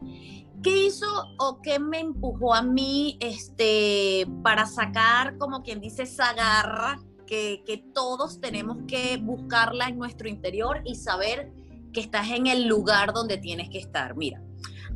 ¿Qué 0.63 0.87
hizo 0.87 1.07
o 1.39 1.61
qué 1.63 1.79
me 1.79 2.01
empujó 2.01 2.55
a 2.55 2.61
mí 2.61 3.17
este, 3.21 4.27
para 4.43 4.67
sacar, 4.67 5.39
como 5.39 5.63
quien 5.63 5.81
dice, 5.81 6.03
esa 6.03 6.35
garra 6.35 7.01
que, 7.27 7.63
que 7.65 7.79
todos 7.79 8.41
tenemos 8.41 8.77
que 8.87 9.17
buscarla 9.17 9.89
en 9.89 9.99
nuestro 9.99 10.29
interior 10.29 10.83
y 10.85 10.97
saber 10.97 11.51
que 11.95 12.01
estás 12.01 12.29
en 12.29 12.47
el 12.47 12.67
lugar 12.67 13.15
donde 13.15 13.39
tienes 13.39 13.71
que 13.71 13.79
estar? 13.79 14.15
Mira, 14.17 14.43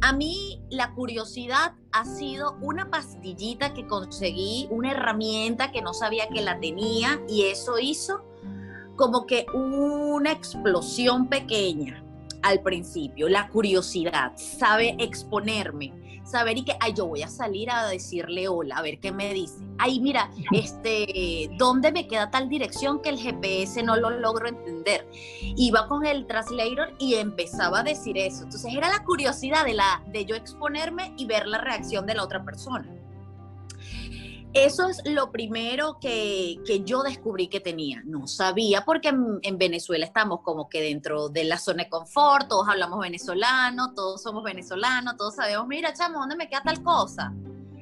a 0.00 0.12
mí 0.12 0.60
la 0.70 0.94
curiosidad 0.94 1.74
ha 1.92 2.04
sido 2.04 2.56
una 2.60 2.90
pastillita 2.90 3.74
que 3.74 3.86
conseguí, 3.86 4.68
una 4.70 4.92
herramienta 4.92 5.72
que 5.72 5.82
no 5.82 5.94
sabía 5.94 6.28
que 6.28 6.42
la 6.42 6.58
tenía 6.60 7.20
y 7.28 7.44
eso 7.44 7.78
hizo 7.78 8.24
como 8.96 9.26
que 9.26 9.46
una 9.52 10.32
explosión 10.32 11.28
pequeña 11.28 12.04
al 12.42 12.60
principio, 12.60 13.28
la 13.28 13.48
curiosidad, 13.48 14.32
sabe 14.36 14.96
exponerme, 14.98 15.92
saber 16.24 16.58
y 16.58 16.64
que, 16.64 16.76
ay, 16.80 16.94
yo 16.94 17.06
voy 17.06 17.22
a 17.22 17.28
salir 17.28 17.70
a 17.70 17.86
decirle 17.86 18.48
hola, 18.48 18.76
a 18.76 18.82
ver 18.82 18.98
qué 18.98 19.12
me 19.12 19.32
dice. 19.32 19.56
Ay, 19.78 20.00
mira, 20.00 20.30
este, 20.52 21.50
¿dónde 21.58 21.92
me 21.92 22.06
queda 22.06 22.30
tal 22.30 22.48
dirección 22.48 23.00
que 23.00 23.10
el 23.10 23.18
GPS 23.18 23.82
no 23.82 23.96
lo 23.96 24.10
logro 24.10 24.48
entender? 24.48 25.08
Iba 25.56 25.88
con 25.88 26.06
el 26.06 26.26
translator 26.26 26.94
y 26.98 27.14
empezaba 27.14 27.80
a 27.80 27.82
decir 27.82 28.16
eso. 28.18 28.44
Entonces 28.44 28.72
era 28.74 28.88
la 28.88 29.04
curiosidad 29.04 29.64
de, 29.64 29.74
la, 29.74 30.02
de 30.06 30.24
yo 30.24 30.34
exponerme 30.34 31.14
y 31.16 31.26
ver 31.26 31.46
la 31.46 31.58
reacción 31.58 32.06
de 32.06 32.14
la 32.14 32.24
otra 32.24 32.44
persona. 32.44 32.88
Eso 34.54 34.88
es 34.88 35.02
lo 35.04 35.32
primero 35.32 35.98
que, 36.00 36.60
yo 36.84 37.02
descubrí 37.02 37.48
que 37.48 37.58
tenía. 37.58 38.02
No 38.04 38.28
sabía 38.28 38.84
porque 38.84 39.08
en, 39.08 39.58
Venezuela 39.58 40.06
estamos 40.06 40.42
como 40.42 40.68
que 40.68 40.80
dentro 40.80 41.28
de 41.28 41.42
la 41.42 41.58
zona 41.58 41.82
de 41.82 41.90
confort, 41.90 42.46
todos 42.48 42.68
hablamos 42.68 43.00
venezolano, 43.00 43.92
todos 43.94 44.22
somos 44.22 44.44
venezolanos, 44.44 45.16
todos 45.16 45.34
sabemos, 45.34 45.66
mira, 45.66 45.92
chamo, 45.92 46.20
¿dónde 46.20 46.36
me 46.36 46.48
queda 46.48 46.62
tal 46.62 46.84
cosa? 46.84 47.34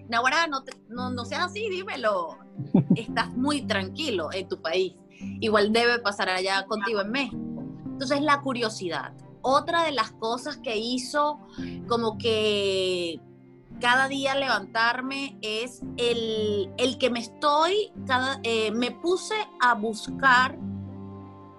Nahuara, 0.08 0.46
no, 0.46 0.64
no, 0.88 1.10
no 1.10 1.24
seas 1.26 1.44
así, 1.44 1.68
dímelo. 1.68 2.38
Estás 2.96 3.30
muy 3.36 3.66
tranquilo 3.66 4.30
en 4.32 4.48
tu 4.48 4.62
país. 4.62 4.94
Igual 5.40 5.74
debe 5.74 5.98
pasar 5.98 6.30
allá 6.30 6.64
contigo 6.64 7.02
en 7.02 7.10
México. 7.10 7.64
Entonces, 7.84 8.22
la 8.22 8.40
curiosidad. 8.40 9.12
Otra 9.42 9.84
de 9.84 9.92
las 9.92 10.12
cosas 10.12 10.56
que 10.56 10.78
hizo 10.78 11.38
como 11.86 12.16
que 12.16 13.20
cada 13.82 14.06
día 14.06 14.36
levantarme 14.36 15.36
es 15.42 15.82
el, 15.96 16.98
que 17.00 17.10
me 17.10 17.18
estoy, 17.18 17.90
cada, 18.06 18.38
eh, 18.44 18.70
me 18.70 18.92
puse 18.92 19.34
a 19.60 19.74
buscar 19.74 20.56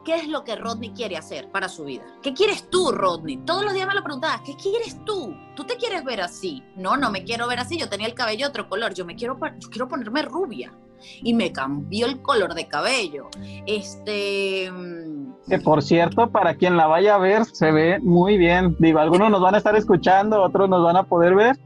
qué 0.05 0.15
es 0.15 0.29
lo 0.29 0.45
que 0.45 0.55
Rodney 0.55 0.91
quiere 0.91 1.17
hacer 1.17 1.51
para 1.51 1.67
su 1.67 1.83
vida. 1.83 2.03
¿Qué 2.21 2.33
quieres 2.33 2.69
tú, 2.69 2.91
Rodney? 2.93 3.37
Todos 3.45 3.65
los 3.65 3.73
días 3.73 3.87
me 3.87 3.93
lo 3.93 4.03
preguntabas, 4.03 4.39
¿qué 4.45 4.55
quieres 4.55 5.03
tú? 5.03 5.35
¿Tú 5.53 5.65
te 5.65 5.75
quieres 5.75 6.05
ver 6.05 6.21
así? 6.21 6.63
No, 6.77 6.95
no 6.95 7.11
me 7.11 7.25
quiero 7.25 7.45
ver 7.45 7.59
así, 7.59 7.77
yo 7.77 7.89
tenía 7.89 8.07
el 8.07 8.13
cabello 8.13 8.47
otro 8.47 8.69
color, 8.69 8.93
yo 8.93 9.03
me 9.03 9.17
quiero, 9.17 9.37
yo 9.59 9.69
quiero 9.69 9.89
ponerme 9.89 10.21
rubia. 10.21 10.73
Y 11.21 11.33
me 11.33 11.51
cambió 11.51 12.05
el 12.05 12.21
color 12.21 12.53
de 12.53 12.69
cabello. 12.69 13.27
Este... 13.67 14.71
Mm, 14.71 15.33
que 15.49 15.59
por 15.59 15.83
cierto, 15.83 16.31
para 16.31 16.55
quien 16.55 16.77
la 16.77 16.87
vaya 16.87 17.15
a 17.15 17.17
ver, 17.17 17.43
se 17.43 17.73
ve 17.73 17.99
muy 17.99 18.37
bien. 18.37 18.77
Digo, 18.79 18.99
algunos 18.99 19.29
nos 19.29 19.41
van 19.41 19.55
a 19.55 19.57
estar 19.57 19.75
escuchando, 19.75 20.41
otros 20.41 20.69
nos 20.69 20.81
van 20.85 20.95
a 20.95 21.03
poder 21.03 21.35
ver 21.35 21.57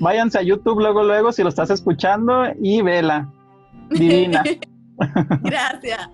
Váyanse 0.00 0.38
a 0.38 0.42
YouTube 0.42 0.80
luego, 0.80 1.02
luego, 1.02 1.32
si 1.32 1.42
lo 1.42 1.48
estás 1.48 1.70
escuchando 1.70 2.44
y 2.60 2.82
vela. 2.82 3.32
Divina. 3.90 4.42
Gracias. 5.42 6.08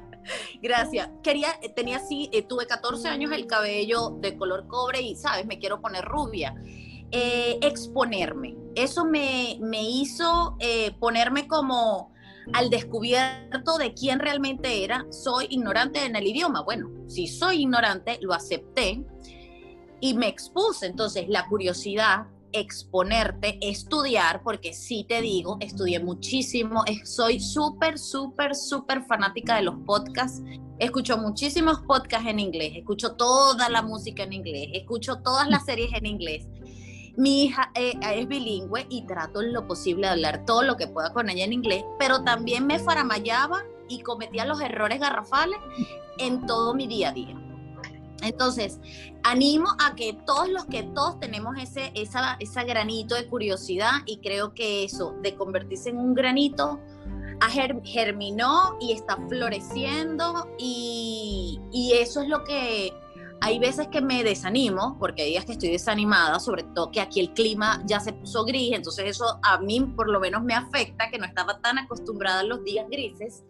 Gracias. 0.63 1.11
Quería, 1.23 1.49
tenía 1.75 1.97
así, 1.97 2.31
eh, 2.33 2.43
tuve 2.43 2.67
14 2.67 3.09
años 3.09 3.33
el 3.33 3.47
cabello 3.47 4.11
de 4.21 4.37
color 4.37 4.67
cobre 4.69 5.01
y, 5.01 5.17
sabes, 5.17 5.47
me 5.47 5.59
quiero 5.59 5.81
poner 5.81 6.05
rubia. 6.05 6.55
Eh, 7.11 7.59
exponerme. 7.61 8.57
Eso 8.75 9.05
me, 9.05 9.59
me 9.61 9.83
hizo 9.83 10.57
eh, 10.61 10.93
ponerme 10.99 11.47
como 11.47 12.13
al 12.53 12.71
descubierto 12.71 13.77
de 13.79 13.93
quién 13.95 14.19
realmente 14.19 14.85
era. 14.85 15.05
Soy 15.11 15.47
ignorante 15.51 16.05
en 16.05 16.17
el 16.17 16.27
idioma. 16.27 16.63
Bueno, 16.63 16.91
si 17.09 17.27
soy 17.27 17.63
ignorante, 17.63 18.19
lo 18.23 18.33
acepté 18.33 19.05
y 20.01 20.15
me 20.15 20.29
expuse. 20.29 20.87
Entonces, 20.87 21.27
la 21.29 21.47
curiosidad 21.49 22.27
exponerte, 22.53 23.59
estudiar, 23.61 24.43
porque 24.43 24.73
sí 24.73 25.05
te 25.09 25.21
digo, 25.21 25.57
estudié 25.61 26.01
muchísimo, 26.01 26.85
soy 27.05 27.41
súper, 27.41 27.99
súper, 27.99 28.55
súper 28.55 29.05
fanática 29.05 29.57
de 29.57 29.62
los 29.62 29.77
podcasts, 29.87 30.43
escucho 30.79 31.19
muchísimos 31.19 31.81
podcasts 31.81 32.29
en 32.29 32.41
inglés, 32.41 32.73
escucho 32.77 33.15
toda 33.17 33.69
la 33.69 33.83
música 33.83 34.23
en 34.23 34.33
inglés, 34.33 34.69
escucho 34.73 35.17
todas 35.17 35.49
las 35.49 35.65
series 35.65 35.93
en 35.95 36.07
inglés. 36.07 36.47
Mi 37.17 37.45
hija 37.45 37.71
eh, 37.75 37.93
es 38.15 38.27
bilingüe 38.27 38.87
y 38.88 39.07
trato 39.07 39.43
en 39.43 39.53
lo 39.53 39.67
posible 39.67 40.07
de 40.07 40.12
hablar 40.15 40.47
todo 40.47 40.62
lo 40.62 40.77
que 40.77 40.87
pueda 40.87 41.12
con 41.12 41.29
ella 41.29 41.45
en 41.45 41.53
inglés, 41.53 41.85
pero 41.99 42.25
también 42.25 42.67
me 42.67 42.79
faramayaba 42.79 43.62
y 43.88 44.01
cometía 44.01 44.47
los 44.47 44.61
errores 44.61 44.99
garrafales 44.99 45.59
en 46.19 46.47
todo 46.47 46.75
mi 46.75 46.87
día 46.87 47.11
a 47.11 47.12
día. 47.12 47.52
Entonces, 48.23 48.79
animo 49.25 49.69
a 49.85 49.95
que 49.95 50.15
todos 50.27 50.49
los 50.49 50.65
que 50.67 50.83
todos 50.83 51.19
tenemos 51.21 51.57
ese 51.59 51.93
esa, 51.95 52.37
esa 52.41 52.65
granito 52.65 53.15
de 53.15 53.27
curiosidad 53.27 53.93
y 54.07 54.19
creo 54.19 54.55
que 54.55 54.85
eso 54.85 55.15
de 55.23 55.35
convertirse 55.35 55.91
en 55.91 55.99
un 55.99 56.15
granito 56.15 56.81
germinó 57.85 58.77
y 58.81 58.93
está 58.93 59.17
floreciendo 59.29 60.49
y, 60.59 61.61
y 61.73 61.93
eso 61.95 62.23
es 62.23 62.29
lo 62.29 62.45
que 62.45 62.93
hay 63.45 63.59
veces 63.59 63.89
que 63.89 64.01
me 64.01 64.23
desanimo, 64.23 64.97
porque 65.01 65.23
hay 65.23 65.31
días 65.31 65.45
que 65.45 65.53
estoy 65.53 65.71
desanimada, 65.71 66.39
sobre 66.39 66.63
todo 66.63 66.93
que 66.93 67.01
aquí 67.01 67.19
el 67.19 67.33
clima 67.33 67.83
ya 67.85 67.99
se 67.99 68.13
puso 68.13 68.45
gris, 68.45 68.71
entonces 68.73 69.05
eso 69.07 69.41
a 69.43 69.59
mí 69.59 69.81
por 69.81 70.09
lo 70.09 70.21
menos 70.21 70.45
me 70.45 70.55
afecta, 70.55 71.11
que 71.11 71.19
no 71.19 71.25
estaba 71.25 71.59
tan 71.61 71.79
acostumbrada 71.79 72.41
a 72.41 72.45
los 72.45 72.63
días 72.63 72.87
grises. 72.89 73.43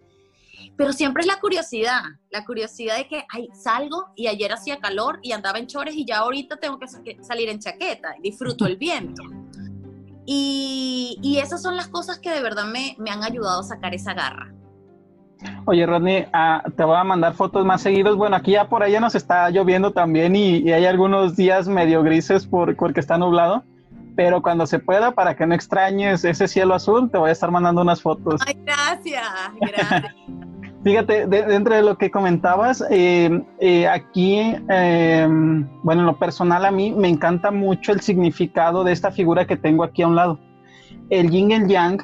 Pero 0.77 0.93
siempre 0.93 1.21
es 1.21 1.27
la 1.27 1.39
curiosidad, 1.39 2.03
la 2.31 2.45
curiosidad 2.45 2.97
de 2.97 3.07
que 3.07 3.25
ay, 3.31 3.49
salgo 3.55 4.07
y 4.17 4.27
ayer 4.27 4.53
hacía 4.53 4.79
calor 4.79 5.19
y 5.23 5.33
andaba 5.33 5.59
en 5.59 5.67
chores 5.67 5.95
y 5.95 6.05
ya 6.05 6.19
ahorita 6.19 6.57
tengo 6.57 6.79
que 6.79 6.87
salir 7.23 7.49
en 7.49 7.59
chaqueta, 7.59 8.15
disfruto 8.23 8.67
el 8.67 8.77
viento. 8.77 9.23
Y, 10.25 11.19
y 11.21 11.39
esas 11.39 11.63
son 11.63 11.77
las 11.77 11.89
cosas 11.89 12.19
que 12.19 12.31
de 12.31 12.43
verdad 12.43 12.65
me, 12.65 12.97
me 12.99 13.11
han 13.11 13.23
ayudado 13.23 13.61
a 13.61 13.65
sacar 13.65 13.95
esa 13.95 14.15
garra. 14.15 14.53
Oye, 15.65 15.87
Rodney, 15.87 16.27
ah, 16.33 16.63
te 16.77 16.85
voy 16.85 16.97
a 16.97 17.05
mandar 17.05 17.35
fotos 17.35 17.65
más 17.65 17.83
seguidos. 17.83 18.17
Bueno, 18.17 18.37
aquí 18.37 18.53
ya 18.53 18.69
por 18.69 18.83
allá 18.83 19.01
nos 19.01 19.15
está 19.15 19.51
lloviendo 19.51 19.93
también 19.93 20.37
y, 20.37 20.59
y 20.59 20.73
hay 20.73 20.87
algunos 20.87 21.37
días 21.37 21.69
medio 21.69 22.03
grises 22.03 22.47
por, 22.47 22.77
porque 22.77 23.01
está 23.01 23.19
nublado. 23.19 23.65
Pero 24.15 24.43
cuando 24.43 24.67
se 24.67 24.79
pueda, 24.79 25.13
para 25.13 25.35
que 25.37 25.47
no 25.47 25.55
extrañes 25.55 26.25
ese 26.25 26.47
cielo 26.47 26.75
azul, 26.75 27.11
te 27.11 27.19
voy 27.19 27.31
a 27.31 27.33
estar 27.33 27.51
mandando 27.51 27.81
unas 27.81 28.03
fotos. 28.03 28.41
Ay, 28.47 28.59
gracias, 28.65 29.25
gracias. 29.61 30.15
Fíjate, 30.85 31.27
dentro 31.29 31.77
de 31.77 31.83
lo 31.83 31.97
que 31.97 32.11
comentabas, 32.11 32.85
eh, 32.91 33.45
eh, 33.61 33.87
aquí, 33.87 34.41
eh, 34.69 35.29
bueno, 35.85 36.01
en 36.01 36.07
lo 36.07 36.19
personal 36.19 36.65
a 36.65 36.73
mí 36.73 36.91
me 36.91 37.09
encanta 37.09 37.53
mucho 37.53 37.93
el 37.93 38.01
significado 38.01 38.83
de 38.83 38.91
esta 38.91 39.13
figura 39.13 39.47
que 39.47 39.57
tengo 39.57 39.85
aquí 39.85 40.03
a 40.03 40.09
un 40.09 40.17
lado. 40.17 40.41
El 41.09 41.31
yin 41.31 41.53
y 41.53 41.55
el 41.55 41.69
yang, 41.69 42.03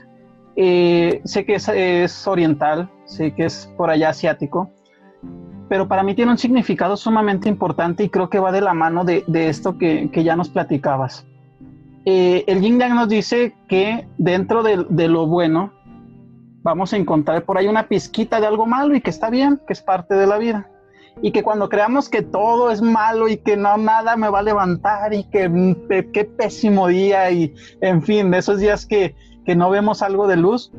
sé 1.24 1.44
que 1.44 1.56
es, 1.56 2.28
oriental, 2.28 2.88
sé 3.04 3.34
que 3.34 3.46
es 3.46 3.68
por 3.76 3.90
allá 3.90 4.10
asiático, 4.10 4.70
pero 5.68 5.88
para 5.88 6.04
mí 6.04 6.14
tiene 6.14 6.30
un 6.30 6.38
significado 6.38 6.96
sumamente 6.96 7.48
importante 7.48 8.04
y 8.04 8.08
creo 8.08 8.30
que 8.30 8.38
va 8.38 8.52
de 8.52 8.60
la 8.60 8.74
mano 8.74 9.04
de, 9.04 9.24
esto 9.48 9.76
que, 9.76 10.08
ya 10.14 10.36
nos 10.36 10.50
platicabas. 10.50 11.26
el 12.04 12.60
yin 12.60 12.78
yang 12.78 12.94
nos 12.94 13.08
dice 13.08 13.56
que 13.68 14.06
dentro 14.18 14.62
de 14.62 15.08
lo 15.08 15.26
bueno, 15.26 15.72
vamos 16.68 16.92
a 16.92 16.98
encontrar 16.98 17.44
por 17.44 17.56
ahí 17.56 17.66
una 17.66 17.88
pizquita 17.88 18.40
de 18.40 18.46
algo 18.46 18.66
malo 18.66 18.94
y 18.94 19.00
que 19.00 19.08
está 19.08 19.30
bien, 19.30 19.58
que 19.66 19.72
es 19.72 19.80
parte 19.80 20.14
de 20.14 20.26
la 20.26 20.36
vida. 20.36 20.70
Y 21.22 21.32
que 21.32 21.42
cuando 21.42 21.70
creamos 21.70 22.10
que 22.10 22.20
todo 22.20 22.70
es 22.70 22.82
malo 22.82 23.26
y 23.26 23.38
que 23.38 23.56
no 23.56 23.78
nada 23.78 24.16
me 24.16 24.28
va 24.28 24.40
a 24.40 24.42
levantar 24.42 25.14
y 25.14 25.24
que 25.30 25.48
mm, 25.48 25.88
qué 26.12 26.24
pésimo 26.24 26.88
día 26.88 27.30
y 27.30 27.54
en 27.80 28.02
fin, 28.02 28.30
de 28.30 28.38
esos 28.38 28.58
días 28.60 28.84
que, 28.84 29.16
que 29.46 29.56
no 29.56 29.70
vemos 29.70 30.02
algo 30.02 30.28
de 30.28 30.36
luz, 30.36 30.70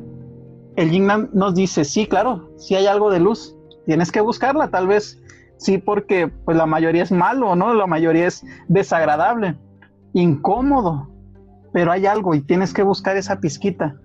el 0.76 0.90
Yin 0.90 1.08
nos 1.32 1.56
dice, 1.56 1.84
sí, 1.84 2.06
claro, 2.06 2.50
sí 2.56 2.76
hay 2.76 2.86
algo 2.86 3.10
de 3.10 3.18
luz, 3.18 3.56
tienes 3.84 4.12
que 4.12 4.20
buscarla, 4.20 4.70
tal 4.70 4.86
vez 4.86 5.20
sí, 5.56 5.78
porque 5.78 6.28
pues 6.28 6.56
la 6.56 6.66
mayoría 6.66 7.02
es 7.02 7.10
malo, 7.10 7.56
¿no? 7.56 7.74
La 7.74 7.88
mayoría 7.88 8.28
es 8.28 8.44
desagradable, 8.68 9.56
incómodo, 10.12 11.10
pero 11.72 11.90
hay 11.90 12.06
algo 12.06 12.36
y 12.36 12.42
tienes 12.42 12.72
que 12.72 12.84
buscar 12.84 13.16
esa 13.16 13.40
pizquita. 13.40 13.96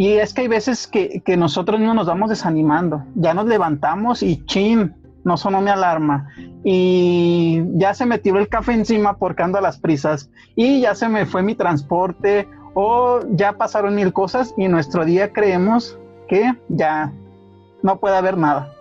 Y 0.00 0.12
es 0.14 0.32
que 0.32 0.40
hay 0.40 0.48
veces 0.48 0.86
que, 0.86 1.22
nosotros 1.36 1.78
mismos 1.78 1.94
nos 1.94 2.06
vamos 2.06 2.30
desanimando. 2.30 3.04
Ya 3.16 3.34
nos 3.34 3.44
levantamos 3.44 4.22
y 4.22 4.42
chin, 4.46 4.94
no 5.24 5.36
sonó 5.36 5.60
mi 5.60 5.68
alarma. 5.68 6.26
Y 6.64 7.60
ya 7.74 7.92
se 7.92 8.06
me 8.06 8.16
tiró 8.16 8.38
el 8.38 8.48
café 8.48 8.72
encima 8.72 9.18
porque 9.18 9.42
ando 9.42 9.58
a 9.58 9.60
las 9.60 9.78
prisas. 9.78 10.30
Y 10.56 10.80
ya 10.80 10.94
se 10.94 11.06
me 11.10 11.26
fue 11.26 11.42
mi 11.42 11.54
transporte. 11.54 12.48
O 12.72 13.20
ya 13.32 13.52
pasaron 13.58 13.94
mil 13.94 14.14
cosas 14.14 14.54
y 14.56 14.68
nuestro 14.68 15.04
día 15.04 15.34
creemos 15.34 15.98
que 16.30 16.50
ya 16.70 17.12
no 17.82 18.00
puede 18.00 18.16
haber 18.16 18.38
nada. 18.38 18.72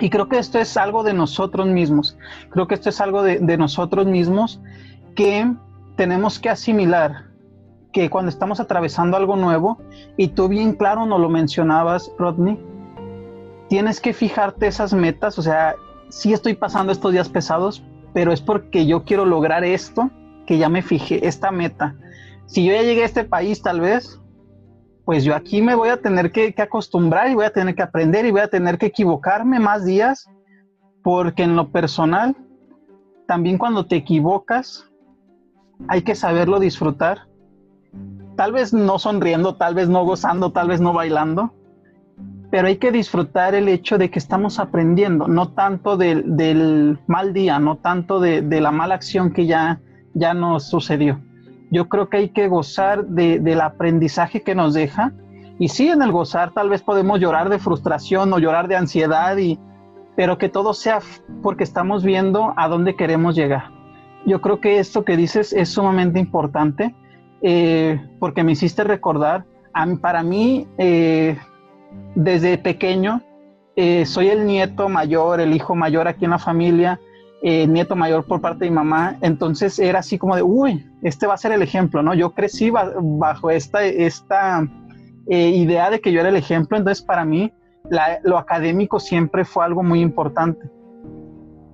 Y 0.00 0.10
creo 0.10 0.28
que 0.28 0.38
esto 0.38 0.58
es 0.58 0.76
algo 0.76 1.04
de 1.04 1.12
nosotros 1.12 1.68
mismos. 1.68 2.18
Creo 2.50 2.66
que 2.66 2.74
esto 2.74 2.88
es 2.88 3.00
algo 3.00 3.22
de 3.22 3.56
nosotros 3.56 4.08
mismos 4.08 4.60
que 5.14 5.52
tenemos 5.94 6.40
que 6.40 6.50
asimilar 6.50 7.27
cuando 8.08 8.28
estamos 8.28 8.60
atravesando 8.60 9.16
algo 9.16 9.34
nuevo, 9.34 9.78
y 10.16 10.28
tú 10.28 10.48
bien 10.48 10.74
claro 10.74 11.06
no 11.06 11.18
lo 11.18 11.28
mencionabas, 11.28 12.12
Rodney, 12.16 12.58
tienes 13.68 14.00
que 14.00 14.12
fijarte 14.12 14.68
esas 14.68 14.94
metas, 14.94 15.38
o 15.38 15.42
sea, 15.42 15.74
sí 16.08 16.32
estoy 16.32 16.54
pasando 16.54 16.92
estos 16.92 17.12
días 17.12 17.28
pesados, 17.28 17.82
pero 18.14 18.32
es 18.32 18.40
porque 18.40 18.86
yo 18.86 19.04
quiero 19.04 19.24
lograr 19.24 19.64
esto, 19.64 20.10
que 20.46 20.58
ya 20.58 20.68
me 20.68 20.82
fijé, 20.82 21.26
esta 21.26 21.50
meta. 21.50 21.96
Si 22.46 22.64
yo 22.64 22.72
ya 22.72 22.82
llegué 22.82 23.02
a 23.02 23.06
este 23.06 23.24
país 23.24 23.60
tal 23.60 23.80
vez, 23.80 24.20
pues 25.04 25.24
yo 25.24 25.34
aquí 25.34 25.60
me 25.60 25.74
voy 25.74 25.88
a 25.88 26.00
tener 26.00 26.30
que, 26.30 26.54
que 26.54 26.62
acostumbrar 26.62 27.30
y 27.30 27.34
voy 27.34 27.44
a 27.44 27.52
tener 27.52 27.74
que 27.74 27.82
aprender 27.82 28.24
y 28.24 28.30
voy 28.30 28.40
a 28.42 28.48
tener 28.48 28.78
que 28.78 28.86
equivocarme 28.86 29.58
más 29.58 29.84
días, 29.84 30.30
porque 31.02 31.42
en 31.42 31.56
lo 31.56 31.70
personal, 31.70 32.36
también 33.26 33.58
cuando 33.58 33.86
te 33.86 33.96
equivocas, 33.96 34.88
hay 35.88 36.02
que 36.02 36.14
saberlo 36.14 36.58
disfrutar 36.58 37.28
tal 38.36 38.52
vez 38.52 38.72
no 38.72 38.98
sonriendo, 38.98 39.56
tal 39.56 39.74
vez 39.74 39.88
no 39.88 40.04
gozando, 40.04 40.52
tal 40.52 40.68
vez 40.68 40.80
no 40.80 40.92
bailando, 40.92 41.52
pero 42.50 42.68
hay 42.68 42.76
que 42.76 42.92
disfrutar 42.92 43.54
el 43.54 43.68
hecho 43.68 43.98
de 43.98 44.10
que 44.10 44.18
estamos 44.18 44.58
aprendiendo, 44.58 45.28
no 45.28 45.48
tanto 45.48 45.96
del, 45.96 46.98
mal 47.06 47.32
día, 47.32 47.58
no 47.58 47.76
tanto 47.76 48.20
de, 48.20 48.42
la 48.60 48.70
mala 48.70 48.94
acción 48.94 49.32
que 49.32 49.46
ya, 49.46 49.80
ya 50.14 50.34
nos 50.34 50.68
sucedió. 50.68 51.20
Yo 51.70 51.88
creo 51.88 52.08
que 52.08 52.16
hay 52.16 52.28
que 52.30 52.48
gozar 52.48 53.06
del 53.06 53.60
aprendizaje 53.60 54.42
que 54.42 54.54
nos 54.54 54.72
deja. 54.72 55.12
Y 55.58 55.68
sí, 55.68 55.88
en 55.88 56.00
el 56.00 56.12
gozar 56.12 56.52
tal 56.52 56.70
vez 56.70 56.80
podemos 56.82 57.20
llorar 57.20 57.50
de 57.50 57.58
frustración 57.58 58.32
o 58.32 58.38
llorar 58.38 58.68
de 58.68 58.76
ansiedad, 58.76 59.36
y, 59.36 59.58
pero 60.16 60.38
que 60.38 60.48
todo 60.48 60.72
sea 60.72 61.00
porque 61.42 61.64
estamos 61.64 62.04
viendo 62.04 62.54
a 62.56 62.68
dónde 62.68 62.96
queremos 62.96 63.34
llegar. 63.34 63.70
Yo 64.24 64.40
creo 64.40 64.60
que 64.60 64.78
esto 64.78 65.04
que 65.04 65.16
dices 65.16 65.52
es 65.52 65.68
sumamente 65.68 66.18
importante 66.18 66.94
eh, 67.42 68.00
porque 68.18 68.42
me 68.42 68.52
hiciste 68.52 68.84
recordar, 68.84 69.44
para 70.00 70.22
mí, 70.22 70.66
eh, 70.76 71.38
desde 72.14 72.58
pequeño, 72.58 73.22
eh, 73.76 74.06
soy 74.06 74.28
el 74.28 74.44
nieto 74.44 74.88
mayor, 74.88 75.40
el 75.40 75.54
hijo 75.54 75.76
mayor 75.76 76.08
aquí 76.08 76.24
en 76.24 76.32
la 76.32 76.38
familia, 76.38 77.00
nieto 77.40 77.94
mayor 77.94 78.24
por 78.24 78.40
parte 78.40 78.64
de 78.64 78.70
mi 78.70 78.74
mamá, 78.74 79.16
entonces 79.20 79.78
era 79.78 80.00
así 80.00 80.18
como 80.18 80.34
de, 80.34 80.42
uy, 80.42 80.84
este 81.02 81.28
va 81.28 81.34
a 81.34 81.36
ser 81.36 81.52
el 81.52 81.62
ejemplo, 81.62 82.02
¿no? 82.02 82.12
Yo 82.12 82.30
crecí 82.30 82.72
bajo 82.72 83.50
esta, 83.50 83.84
esta 83.84 84.66
idea 85.28 85.88
de 85.90 86.00
que 86.00 86.10
yo 86.10 86.18
era 86.18 86.30
el 86.30 86.36
ejemplo, 86.36 86.76
entonces 86.76 87.04
para 87.04 87.24
mí 87.24 87.52
lo 88.24 88.38
académico 88.38 88.98
siempre 88.98 89.44
fue 89.44 89.64
algo 89.64 89.84
muy 89.84 90.00
importante. 90.00 90.68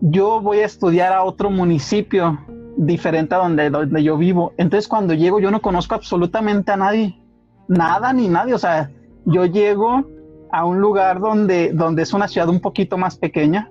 Yo 0.02 0.42
voy 0.42 0.58
a 0.58 0.66
estudiar 0.66 1.14
a 1.14 1.22
otro 1.22 1.48
municipio 1.48 2.38
diferente 2.76 3.34
a 3.34 3.38
donde, 3.38 3.70
donde 3.70 4.02
yo 4.02 4.16
vivo. 4.16 4.52
Entonces 4.56 4.88
cuando 4.88 5.14
llego 5.14 5.40
yo 5.40 5.50
no 5.50 5.60
conozco 5.60 5.94
absolutamente 5.94 6.72
a 6.72 6.76
nadie, 6.76 7.20
nada 7.68 8.12
ni 8.12 8.28
nadie. 8.28 8.54
O 8.54 8.58
sea, 8.58 8.90
yo 9.24 9.46
llego 9.46 10.04
a 10.50 10.64
un 10.64 10.80
lugar 10.80 11.20
donde, 11.20 11.72
donde 11.72 12.02
es 12.02 12.12
una 12.12 12.28
ciudad 12.28 12.48
un 12.48 12.60
poquito 12.60 12.96
más 12.96 13.16
pequeña 13.16 13.70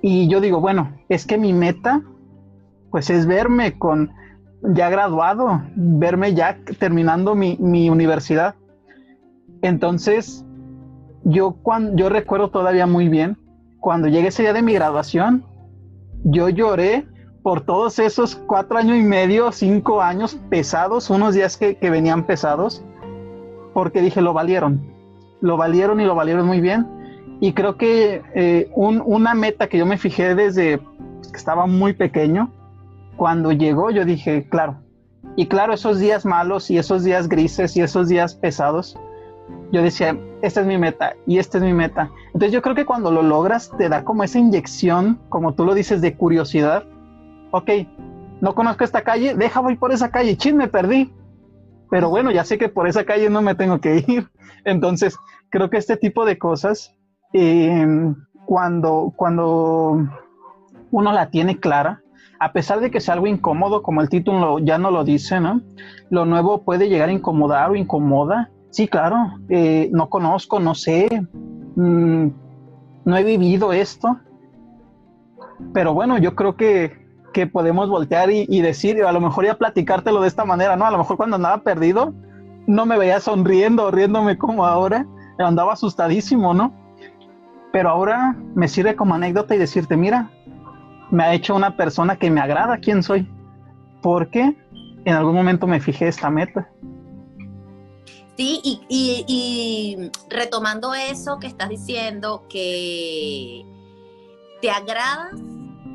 y 0.00 0.28
yo 0.28 0.40
digo, 0.40 0.60
bueno, 0.60 0.96
es 1.08 1.26
que 1.26 1.38
mi 1.38 1.52
meta 1.52 2.02
pues 2.90 3.08
es 3.08 3.26
verme 3.26 3.78
con 3.78 4.12
ya 4.62 4.90
graduado, 4.90 5.62
verme 5.74 6.34
ya 6.34 6.58
terminando 6.78 7.34
mi, 7.34 7.56
mi 7.58 7.90
universidad. 7.90 8.54
Entonces, 9.62 10.44
yo, 11.24 11.52
cuando, 11.62 11.96
yo 11.96 12.08
recuerdo 12.08 12.50
todavía 12.50 12.86
muy 12.86 13.08
bien, 13.08 13.38
cuando 13.80 14.08
llegué 14.08 14.28
ese 14.28 14.42
día 14.42 14.52
de 14.52 14.62
mi 14.62 14.74
graduación, 14.74 15.44
yo 16.24 16.48
lloré 16.48 17.06
por 17.42 17.62
todos 17.62 17.98
esos 17.98 18.36
cuatro 18.36 18.78
años 18.78 18.96
y 18.96 19.02
medio, 19.02 19.50
cinco 19.52 20.00
años 20.00 20.36
pesados, 20.48 21.10
unos 21.10 21.34
días 21.34 21.56
que, 21.56 21.76
venían 21.80 22.24
pesados, 22.24 22.84
porque 23.74 24.00
dije, 24.00 24.20
lo 24.20 24.32
valieron, 24.32 24.80
lo 25.40 25.56
valieron 25.56 26.00
y 26.00 26.04
lo 26.04 26.14
valieron 26.14 26.46
muy 26.46 26.60
bien. 26.60 26.86
Y 27.40 27.52
creo 27.54 27.76
que 27.76 28.22
eh, 28.34 28.70
una 28.74 29.34
meta 29.34 29.68
que 29.68 29.78
yo 29.78 29.86
me 29.86 29.98
fijé 29.98 30.36
desde 30.36 30.78
que 30.78 31.36
estaba 31.36 31.66
muy 31.66 31.92
pequeño, 31.92 32.52
cuando 33.16 33.50
llegó 33.50 33.90
yo 33.90 34.04
dije, 34.04 34.48
claro, 34.48 34.76
y 35.36 35.46
claro, 35.46 35.72
esos 35.72 35.98
días 35.98 36.24
malos 36.24 36.70
y 36.70 36.78
esos 36.78 37.02
días 37.02 37.28
grises 37.28 37.76
y 37.76 37.80
esos 37.80 38.08
días 38.08 38.34
pesados, 38.34 38.96
yo 39.72 39.82
decía, 39.82 40.16
esta 40.42 40.60
es 40.60 40.66
mi 40.66 40.78
meta 40.78 41.14
y 41.26 41.38
esta 41.38 41.58
es 41.58 41.64
mi 41.64 41.72
meta. 41.72 42.10
Entonces 42.26 42.52
yo 42.52 42.62
creo 42.62 42.74
que 42.74 42.84
cuando 42.84 43.10
lo 43.10 43.22
logras 43.22 43.72
te 43.76 43.88
da 43.88 44.04
como 44.04 44.22
esa 44.22 44.38
inyección, 44.38 45.18
como 45.28 45.54
tú 45.54 45.64
lo 45.64 45.74
dices, 45.74 46.00
de 46.00 46.14
curiosidad 46.14 46.84
ok, 47.52 47.70
no 48.40 48.54
conozco 48.54 48.82
esta 48.82 49.02
calle, 49.02 49.36
deja 49.36 49.60
voy 49.60 49.76
por 49.76 49.92
esa 49.92 50.10
calle, 50.10 50.36
chin, 50.36 50.56
me 50.56 50.66
perdí. 50.66 51.12
Pero 51.90 52.08
bueno, 52.08 52.32
ya 52.32 52.44
sé 52.44 52.58
que 52.58 52.68
por 52.68 52.88
esa 52.88 53.04
calle 53.04 53.30
no 53.30 53.40
me 53.40 53.54
tengo 53.54 53.80
que 53.80 54.04
ir. 54.08 54.28
Entonces, 54.64 55.16
creo 55.50 55.70
que 55.70 55.76
este 55.76 55.96
tipo 55.96 56.24
de 56.24 56.38
cosas, 56.38 56.92
em, 57.32 58.16
cuando, 58.46 59.12
cuando 59.14 60.08
uno 60.90 61.12
la 61.12 61.30
tiene 61.30 61.60
clara, 61.60 62.02
a 62.40 62.52
pesar 62.52 62.80
de 62.80 62.90
que 62.90 63.00
sea 63.00 63.14
algo 63.14 63.28
incómodo, 63.28 63.82
como 63.82 64.00
el 64.00 64.08
título 64.08 64.58
ya 64.58 64.76
no 64.76 64.90
lo 64.90 65.04
dice, 65.04 65.38
¿no? 65.38 65.60
Lo 66.10 66.24
nuevo 66.24 66.64
puede 66.64 66.88
llegar 66.88 67.10
a 67.10 67.12
incomodar 67.12 67.70
o 67.70 67.76
incomoda. 67.76 68.50
Sí, 68.70 68.88
claro, 68.88 69.16
eh, 69.48 69.88
no 69.92 70.08
conozco, 70.08 70.58
no 70.58 70.74
sé, 70.74 71.08
mm, 71.76 72.26
no 73.04 73.16
he 73.16 73.22
vivido 73.22 73.72
esto. 73.72 74.18
Pero 75.72 75.94
bueno, 75.94 76.18
yo 76.18 76.34
creo 76.34 76.56
que 76.56 77.01
que 77.32 77.46
podemos 77.46 77.88
voltear 77.88 78.30
y, 78.30 78.60
decir, 78.60 79.02
a 79.04 79.12
lo 79.12 79.20
mejor 79.20 79.44
ya 79.44 79.54
platicártelo 79.54 80.20
de 80.20 80.28
esta 80.28 80.44
manera, 80.44 80.76
¿no? 80.76 80.86
A 80.86 80.90
lo 80.90 80.98
mejor 80.98 81.16
cuando 81.16 81.36
andaba 81.36 81.62
perdido, 81.62 82.14
no 82.66 82.86
me 82.86 82.98
veía 82.98 83.20
sonriendo, 83.20 83.90
riéndome 83.90 84.38
como 84.38 84.66
ahora, 84.66 85.06
andaba 85.38 85.72
asustadísimo, 85.72 86.54
¿no? 86.54 86.72
Pero 87.72 87.88
ahora 87.88 88.36
me 88.54 88.68
sirve 88.68 88.94
como 88.94 89.14
anécdota 89.14 89.54
y 89.54 89.58
decirte, 89.58 89.96
mira, 89.96 90.30
me 91.10 91.24
ha 91.24 91.34
hecho 91.34 91.54
una 91.54 91.76
persona 91.76 92.16
que 92.16 92.30
me 92.30 92.40
agrada 92.40 92.78
quién 92.78 93.02
soy, 93.02 93.28
porque 94.02 94.56
en 95.04 95.14
algún 95.14 95.34
momento 95.34 95.66
me 95.66 95.80
fijé 95.80 96.08
esta 96.08 96.30
meta. 96.30 96.68
Sí, 98.36 98.60
y, 98.64 99.24
y 99.28 100.10
retomando 100.30 100.94
eso 100.94 101.38
que 101.38 101.46
estás 101.46 101.68
diciendo, 101.68 102.44
que 102.48 103.64
te 104.60 104.70
agrada 104.70 105.30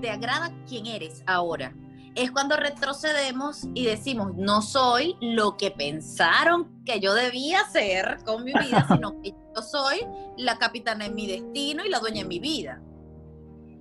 te 0.02 0.10
agrada 0.10 0.52
quién 0.68 0.86
eres 0.86 1.24
ahora. 1.26 1.74
Es 2.16 2.32
cuando 2.32 2.56
retrocedemos 2.58 3.68
y 3.76 3.86
decimos, 3.86 4.34
no 4.36 4.62
soy 4.62 5.16
lo 5.22 5.56
que 5.56 5.70
pensaron 5.70 6.84
que 6.84 7.00
yo 7.00 7.14
debía 7.14 7.68
ser 7.70 8.18
con 8.26 8.44
mi 8.44 8.54
vida, 8.54 8.88
sino 8.92 9.22
que 9.22 9.36
yo 9.56 9.62
soy 9.62 10.00
la 10.38 10.58
capitana 10.58 11.06
en 11.06 11.16
mi 11.16 11.28
destino 11.28 11.86
y 11.86 11.90
la 11.90 12.00
dueña 12.00 12.22
en 12.22 12.28
mi 12.28 12.40
vida. 12.40 12.82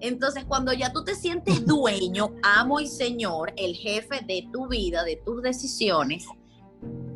Entonces, 0.00 0.44
cuando 0.44 0.72
ya 0.72 0.92
tú 0.92 1.04
te 1.04 1.14
sientes 1.14 1.64
dueño, 1.66 2.34
amo 2.42 2.80
y 2.80 2.88
señor, 2.88 3.52
el 3.56 3.74
jefe 3.74 4.20
de 4.26 4.48
tu 4.52 4.68
vida, 4.68 5.04
de 5.04 5.16
tus 5.24 5.42
decisiones, 5.42 6.26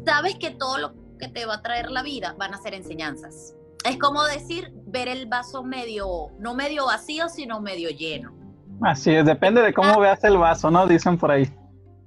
sabes 0.06 0.36
que 0.36 0.50
todo 0.50 0.78
lo 0.78 0.94
que 1.18 1.28
te 1.28 1.44
va 1.44 1.56
a 1.56 1.62
traer 1.62 1.90
la 1.90 2.02
vida 2.02 2.34
van 2.38 2.54
a 2.54 2.62
ser 2.62 2.72
enseñanzas. 2.72 3.54
Es 3.84 3.98
como 3.98 4.24
decir, 4.24 4.72
ver 4.86 5.08
el 5.08 5.26
vaso 5.26 5.62
medio, 5.62 6.30
no 6.38 6.54
medio 6.54 6.86
vacío, 6.86 7.28
sino 7.28 7.60
medio 7.60 7.90
lleno. 7.90 8.39
Así 8.82 9.10
es, 9.10 9.26
depende 9.26 9.60
de 9.62 9.74
cómo 9.74 10.00
veas 10.00 10.22
el 10.24 10.38
vaso, 10.38 10.70
¿no? 10.70 10.86
Dicen 10.86 11.18
por 11.18 11.30
ahí. 11.30 11.48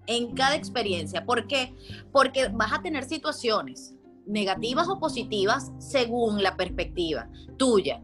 En 0.07 0.33
cada 0.33 0.55
experiencia. 0.55 1.25
¿Por 1.25 1.47
qué? 1.47 1.75
Porque 2.11 2.49
vas 2.49 2.73
a 2.73 2.81
tener 2.81 3.03
situaciones 3.03 3.95
negativas 4.25 4.87
o 4.89 4.99
positivas 4.99 5.71
según 5.77 6.41
la 6.41 6.55
perspectiva 6.55 7.27
tuya. 7.57 8.01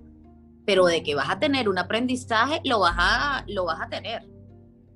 Pero 0.65 0.85
de 0.85 1.01
que 1.01 1.15
vas 1.15 1.29
a 1.29 1.39
tener 1.39 1.67
un 1.67 1.79
aprendizaje, 1.79 2.61
lo 2.63 2.79
vas 2.79 2.95
a, 2.97 3.43
lo 3.47 3.65
vas 3.65 3.81
a 3.81 3.89
tener. 3.89 4.27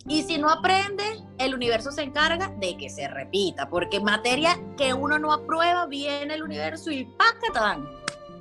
Y 0.08 0.22
si 0.24 0.38
no 0.38 0.50
aprendes, 0.50 1.24
el 1.38 1.56
universo 1.56 1.92
se 1.92 2.04
encarga 2.04 2.50
de 2.60 2.76
que 2.78 2.90
se 2.90 3.08
repita, 3.08 3.70
porque 3.70 4.02
materia 4.02 4.60
que 4.78 4.94
uno 4.94 5.18
no 5.18 5.32
aprueba, 5.32 5.86
viene 5.86 6.34
el 6.34 6.44
universo 6.44 6.92
y 6.92 7.06
¡pacatán! 7.06 7.88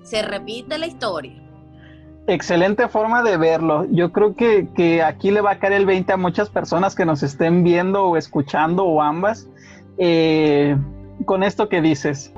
Se 0.02 0.22
repite 0.22 0.76
la 0.76 0.88
historia. 0.88 1.40
Excelente 2.26 2.88
forma 2.88 3.22
de 3.22 3.36
verlo. 3.36 3.84
Yo 3.90 4.12
creo 4.12 4.36
que, 4.36 5.02
aquí 5.02 5.30
le 5.30 5.40
va 5.40 5.52
a 5.52 5.58
caer 5.58 5.72
el 5.72 5.86
20 5.86 6.12
a 6.12 6.16
muchas 6.16 6.50
personas 6.50 6.94
que 6.94 7.04
nos 7.04 7.22
estén 7.22 7.64
viendo 7.64 8.04
o 8.04 8.16
escuchando 8.16 8.84
o 8.84 9.02
ambas. 9.02 9.48
Eh, 9.98 10.76
con 11.24 11.42
esto 11.42 11.68
que 11.68 11.80
dices, 11.80 12.32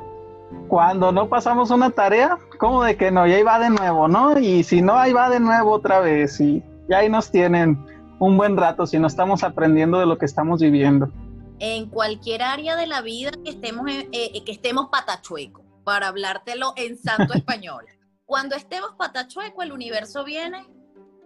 cuando 0.68 1.12
no 1.12 1.28
pasamos 1.28 1.70
una 1.70 1.90
tarea, 1.90 2.38
como 2.58 2.82
de 2.82 2.96
que 2.96 3.10
no, 3.10 3.26
y 3.26 3.32
ahí 3.32 3.42
va 3.42 3.58
de 3.58 3.70
nuevo, 3.70 4.08
¿no? 4.08 4.38
Y 4.38 4.64
si 4.64 4.80
no, 4.80 4.94
ahí 4.94 5.12
va 5.12 5.28
de 5.28 5.40
nuevo 5.40 5.72
otra 5.72 6.00
vez. 6.00 6.40
Y, 6.40 6.62
ahí 6.94 7.08
nos 7.08 7.30
tienen 7.30 7.78
un 8.18 8.36
buen 8.36 8.56
rato 8.56 8.86
si 8.86 8.98
no 8.98 9.06
estamos 9.06 9.42
aprendiendo 9.42 9.98
de 9.98 10.06
lo 10.06 10.16
que 10.16 10.26
estamos 10.26 10.60
viviendo. 10.60 11.10
En 11.58 11.88
cualquier 11.88 12.42
área 12.42 12.76
de 12.76 12.86
la 12.86 13.02
vida 13.02 13.30
que 13.44 13.50
estemos, 13.50 13.86
eh, 13.88 14.42
que 14.44 14.52
estemos 14.52 14.88
patachueco, 14.90 15.62
para 15.84 16.08
hablártelo 16.08 16.72
en 16.76 16.96
santo 16.96 17.34
español. 17.34 17.84
Cuando 18.26 18.56
estemos 18.56 18.92
patachueco, 18.96 19.62
el 19.62 19.72
universo 19.72 20.24
viene 20.24 20.66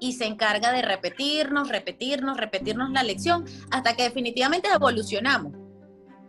y 0.01 0.15
se 0.15 0.27
encarga 0.27 0.73
de 0.73 0.83
repetirnos, 0.83 1.69
repetirnos, 1.69 2.37
repetirnos 2.37 2.91
la 2.91 3.03
lección 3.05 3.45
hasta 3.71 3.95
que 3.95 4.03
definitivamente 4.03 4.69
evolucionamos. 4.69 5.53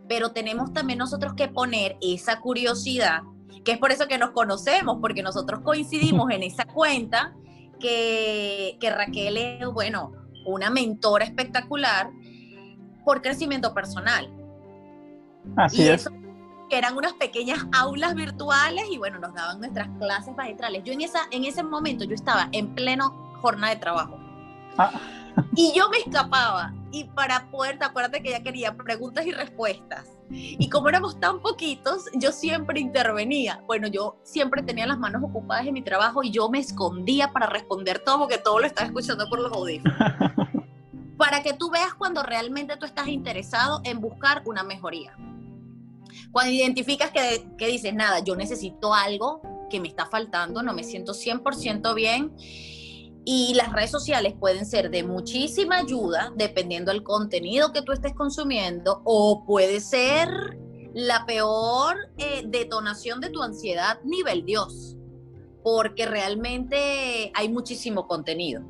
Pero 0.07 0.31
tenemos 0.31 0.71
también 0.73 0.99
nosotros 0.99 1.33
que 1.33 1.47
poner 1.47 1.97
esa 2.01 2.39
curiosidad, 2.39 3.21
que 3.65 3.73
es 3.73 3.77
por 3.79 3.91
eso 3.91 4.07
que 4.07 4.19
nos 4.19 4.31
conocemos, 4.31 4.97
porque 5.01 5.23
nosotros 5.23 5.61
coincidimos 5.63 6.31
en 6.31 6.43
esa 6.43 6.65
cuenta, 6.73 7.35
que, 7.79 8.77
Raquel 8.81 9.37
es, 9.37 9.67
bueno, 9.67 10.11
una 10.45 10.69
mentora 10.69 11.25
espectacular 11.25 12.11
por 13.05 13.21
crecimiento 13.21 13.73
personal. 13.73 14.29
Así 15.55 15.87
es 15.87 16.07
que 16.69 16.77
eran 16.77 16.95
unas 16.95 17.13
pequeñas 17.13 17.65
aulas 17.71 18.15
virtuales 18.15 18.85
y 18.91 18.97
bueno, 18.97 19.19
nos 19.19 19.33
daban 19.33 19.59
nuestras 19.59 19.89
clases 19.99 20.35
magistrales. 20.35 20.83
Yo 20.83 20.93
en, 20.93 21.01
esa, 21.01 21.21
en 21.31 21.43
ese 21.43 21.63
momento 21.63 22.03
yo 22.03 22.15
estaba 22.15 22.49
en 22.51 22.73
pleno 22.75 23.33
jornada 23.41 23.73
de 23.73 23.79
trabajo. 23.79 24.17
Ah. 24.77 24.91
Y 25.55 25.73
yo 25.73 25.89
me 25.89 25.97
escapaba 25.97 26.73
y 26.91 27.05
para 27.05 27.49
poder, 27.49 27.77
te 27.77 27.85
acuérdate 27.85 28.21
que 28.21 28.29
ella 28.29 28.43
quería 28.43 28.75
preguntas 28.75 29.25
y 29.25 29.31
respuestas. 29.31 30.07
Y 30.29 30.69
como 30.69 30.89
éramos 30.89 31.19
tan 31.19 31.39
poquitos, 31.39 32.05
yo 32.13 32.31
siempre 32.31 32.79
intervenía. 32.79 33.63
Bueno, 33.65 33.87
yo 33.87 34.17
siempre 34.23 34.61
tenía 34.61 34.85
las 34.85 34.99
manos 34.99 35.23
ocupadas 35.23 35.65
en 35.65 35.73
mi 35.73 35.81
trabajo 35.81 36.23
y 36.23 36.31
yo 36.31 36.49
me 36.49 36.59
escondía 36.59 37.31
para 37.31 37.47
responder 37.47 37.99
todo 37.99 38.19
porque 38.19 38.37
todo 38.37 38.59
lo 38.59 38.65
estaba 38.65 38.87
escuchando 38.87 39.27
por 39.29 39.39
los 39.39 39.51
audífonos. 39.51 39.97
para 41.17 41.43
que 41.43 41.53
tú 41.53 41.69
veas 41.69 41.93
cuando 41.93 42.23
realmente 42.23 42.77
tú 42.77 42.85
estás 42.85 43.07
interesado 43.07 43.81
en 43.83 43.99
buscar 43.99 44.41
una 44.45 44.63
mejoría. 44.63 45.17
Cuando 46.31 46.51
identificas 46.51 47.11
que, 47.11 47.47
que 47.57 47.67
dices, 47.67 47.93
nada, 47.93 48.19
yo 48.19 48.35
necesito 48.35 48.93
algo 48.93 49.41
que 49.69 49.79
me 49.79 49.87
está 49.87 50.05
faltando, 50.07 50.63
no 50.63 50.73
me 50.73 50.83
siento 50.83 51.13
100% 51.13 51.93
bien. 51.93 52.33
Y 53.25 53.53
las 53.53 53.71
redes 53.71 53.91
sociales 53.91 54.33
pueden 54.39 54.65
ser 54.65 54.89
de 54.89 55.03
muchísima 55.03 55.77
ayuda 55.77 56.33
dependiendo 56.35 56.91
del 56.91 57.03
contenido 57.03 57.71
que 57.71 57.81
tú 57.81 57.91
estés 57.91 58.13
consumiendo 58.13 59.01
o 59.05 59.45
puede 59.45 59.81
ser 59.81 60.57
la 60.93 61.25
peor 61.25 61.95
eh, 62.17 62.43
detonación 62.47 63.21
de 63.21 63.29
tu 63.29 63.43
ansiedad 63.43 63.99
nivel 64.03 64.45
Dios, 64.45 64.97
porque 65.63 66.05
realmente 66.05 67.31
hay 67.35 67.49
muchísimo 67.49 68.07
contenido. 68.07 68.63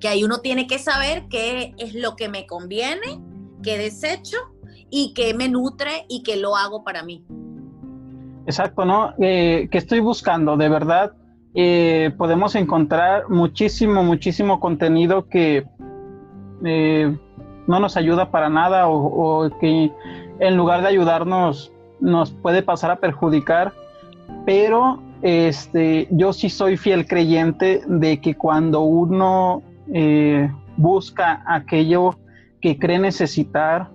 Que 0.00 0.08
ahí 0.08 0.24
uno 0.24 0.40
tiene 0.40 0.66
que 0.66 0.78
saber 0.78 1.26
qué 1.30 1.74
es 1.78 1.94
lo 1.94 2.16
que 2.16 2.28
me 2.28 2.46
conviene, 2.46 3.22
qué 3.62 3.78
desecho 3.78 4.36
y 4.90 5.12
qué 5.14 5.34
me 5.34 5.48
nutre 5.48 6.06
y 6.08 6.22
qué 6.22 6.36
lo 6.36 6.56
hago 6.56 6.84
para 6.84 7.02
mí. 7.02 7.24
Exacto, 8.46 8.84
¿no? 8.84 9.12
Eh, 9.18 9.68
que 9.70 9.78
estoy 9.78 9.98
buscando, 10.00 10.56
de 10.56 10.68
verdad, 10.68 11.12
eh, 11.54 12.12
podemos 12.16 12.54
encontrar 12.54 13.28
muchísimo, 13.28 14.04
muchísimo 14.04 14.60
contenido 14.60 15.28
que 15.28 15.66
eh, 16.64 17.16
no 17.66 17.80
nos 17.80 17.96
ayuda 17.96 18.30
para 18.30 18.48
nada 18.48 18.88
o, 18.88 19.50
que 19.60 19.90
en 20.38 20.56
lugar 20.56 20.82
de 20.82 20.88
ayudarnos 20.88 21.72
nos 22.00 22.30
puede 22.30 22.62
pasar 22.62 22.92
a 22.92 22.96
perjudicar, 22.96 23.72
pero 24.44 25.02
este, 25.22 26.06
yo 26.12 26.32
sí 26.32 26.48
soy 26.48 26.76
fiel 26.76 27.08
creyente 27.08 27.82
de 27.86 28.20
que 28.20 28.36
cuando 28.36 28.82
uno 28.82 29.62
busca 30.76 31.42
aquello 31.46 32.16
que 32.60 32.78
cree 32.78 32.98
necesitar, 32.98 33.88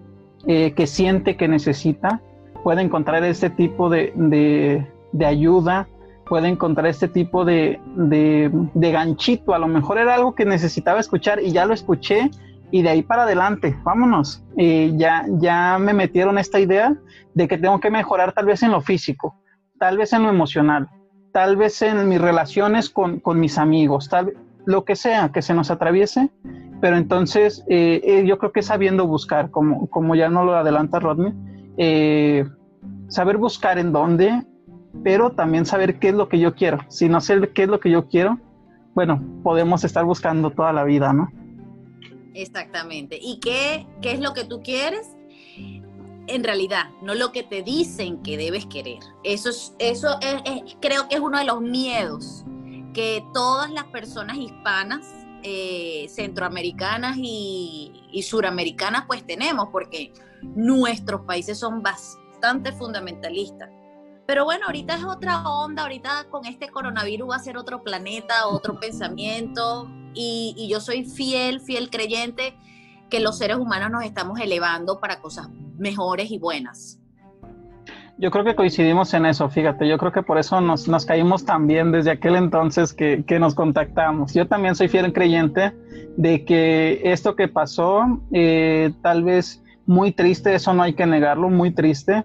que 0.45 0.87
siente 0.87 1.37
que 1.37 1.47
necesita, 1.47 2.21
puede 2.63 2.81
encontrar 2.81 3.23
este 3.23 3.49
tipo 3.49 3.89
de, 3.89 4.87
ayuda, 5.25 5.87
puede 6.25 6.47
encontrar 6.47 6.87
este 6.87 7.07
tipo 7.07 7.45
de, 7.45 7.79
ganchito. 8.73 9.53
A 9.53 9.59
lo 9.59 9.67
mejor 9.67 9.97
era 9.97 10.15
algo 10.15 10.35
que 10.35 10.45
necesitaba 10.45 10.99
escuchar 10.99 11.41
y 11.41 11.51
ya 11.51 11.65
lo 11.65 11.73
escuché 11.73 12.29
y 12.71 12.81
de 12.81 12.89
ahí 12.89 13.01
para 13.01 13.23
adelante, 13.23 13.75
vámonos. 13.83 14.43
Eh, 14.57 14.93
ya, 14.95 15.25
ya 15.39 15.77
me 15.79 15.93
metieron 15.93 16.37
esta 16.37 16.59
idea 16.59 16.95
de 17.33 17.47
que 17.47 17.57
tengo 17.57 17.79
que 17.79 17.91
mejorar 17.91 18.33
tal 18.33 18.45
vez 18.45 18.63
en 18.63 18.71
lo 18.71 18.81
físico, 18.81 19.35
tal 19.77 19.97
vez 19.97 20.13
en 20.13 20.23
lo 20.23 20.29
emocional, 20.29 20.89
tal 21.31 21.57
vez 21.57 21.81
en 21.81 22.07
mis 22.07 22.19
relaciones 22.19 22.89
con, 22.89 23.21
mis 23.35 23.57
amigos, 23.57 24.09
tal 24.09 24.33
lo 24.65 24.85
que 24.85 24.95
sea 24.95 25.31
que 25.31 25.41
se 25.41 25.53
nos 25.53 25.71
atraviese, 25.71 26.29
pero 26.81 26.97
entonces 26.97 27.63
eh, 27.69 28.01
eh, 28.03 28.23
yo 28.25 28.39
creo 28.39 28.51
que 28.51 28.63
sabiendo 28.63 29.05
buscar, 29.05 29.51
como, 29.51 29.87
como 29.87 30.15
ya 30.15 30.29
no 30.29 30.43
lo 30.43 30.55
adelanta 30.55 30.99
Rodney, 30.99 31.31
eh, 31.77 32.43
saber 33.07 33.37
buscar 33.37 33.77
en 33.77 33.93
dónde, 33.93 34.43
pero 35.03 35.29
también 35.29 35.65
saber 35.65 35.99
qué 35.99 36.09
es 36.09 36.15
lo 36.15 36.27
que 36.27 36.39
yo 36.39 36.55
quiero. 36.55 36.79
Si 36.89 37.07
no 37.07 37.21
sé 37.21 37.39
qué 37.53 37.63
es 37.63 37.69
lo 37.69 37.79
que 37.79 37.91
yo 37.91 38.09
quiero, 38.09 38.39
bueno, 38.95 39.23
podemos 39.43 39.83
estar 39.83 40.03
buscando 40.03 40.49
toda 40.49 40.73
la 40.73 40.83
vida, 40.83 41.13
¿no? 41.13 41.31
Exactamente. 42.33 43.19
¿Y 43.21 43.39
qué, 43.39 43.85
qué 44.01 44.13
es 44.13 44.19
lo 44.19 44.33
que 44.33 44.43
tú 44.43 44.61
quieres? 44.63 45.15
En 46.27 46.43
realidad, 46.43 46.85
no 47.03 47.13
lo 47.13 47.31
que 47.31 47.43
te 47.43 47.61
dicen 47.61 48.23
que 48.23 48.37
debes 48.37 48.65
querer. 48.65 48.99
Eso, 49.23 49.49
es, 49.49 49.75
eso 49.79 50.17
creo 50.81 51.07
que 51.07 51.15
es 51.15 51.21
uno 51.21 51.37
de 51.37 51.45
los 51.45 51.61
miedos 51.61 52.43
que 52.93 53.23
todas 53.33 53.71
las 53.71 53.85
personas 53.85 54.37
hispanas, 54.37 55.20
eh, 55.43 56.07
centroamericanas 56.09 57.17
y, 57.17 57.91
y 58.11 58.23
suramericanas 58.23 59.05
pues 59.07 59.25
tenemos, 59.25 59.69
porque 59.71 60.13
nuestros 60.41 61.21
países 61.21 61.59
son 61.59 61.81
bastante 61.81 62.71
fundamentalistas. 62.71 63.69
Pero 64.25 64.45
bueno, 64.45 64.67
ahorita 64.67 64.95
es 64.95 65.03
otra 65.03 65.43
onda, 65.47 65.83
ahorita 65.83 66.27
con 66.29 66.45
este 66.45 66.69
coronavirus 66.69 67.31
va 67.31 67.35
a 67.35 67.39
ser 67.39 67.57
otro 67.57 67.83
planeta, 67.83 68.47
otro 68.47 68.79
pensamiento, 68.79 69.89
y, 70.13 70.67
yo 70.69 70.79
soy 70.79 71.05
fiel, 71.05 71.61
fiel 71.61 71.89
creyente 71.89 72.57
que 73.09 73.19
los 73.19 73.37
seres 73.37 73.57
humanos 73.57 73.91
nos 73.91 74.03
estamos 74.03 74.39
elevando 74.39 74.99
para 74.99 75.19
cosas 75.19 75.49
mejores 75.77 76.31
y 76.31 76.37
buenas. 76.37 77.00
Yo 78.21 78.29
creo 78.29 78.45
que 78.45 78.53
coincidimos 78.53 79.15
en 79.15 79.25
eso, 79.25 79.49
fíjate, 79.49 79.87
yo 79.87 79.97
creo 79.97 80.11
que 80.11 80.21
por 80.21 80.37
eso 80.37 80.61
nos, 80.61 80.87
nos 80.87 81.07
caímos 81.07 81.43
también 81.43 81.91
desde 81.91 82.11
aquel 82.11 82.35
entonces 82.35 82.93
que, 82.93 83.23
que, 83.25 83.39
nos 83.39 83.55
contactamos. 83.55 84.35
Yo 84.35 84.47
también 84.47 84.75
soy 84.75 84.89
fiel 84.89 85.11
creyente 85.11 85.73
de 86.17 86.45
que 86.45 87.01
esto 87.03 87.35
que 87.35 87.47
pasó, 87.47 88.21
eh, 88.31 88.91
tal 89.01 89.23
vez 89.23 89.63
muy 89.87 90.11
triste, 90.11 90.53
eso 90.53 90.71
no 90.71 90.83
hay 90.83 90.93
que 90.93 91.07
negarlo, 91.07 91.49
muy 91.49 91.71
triste, 91.71 92.23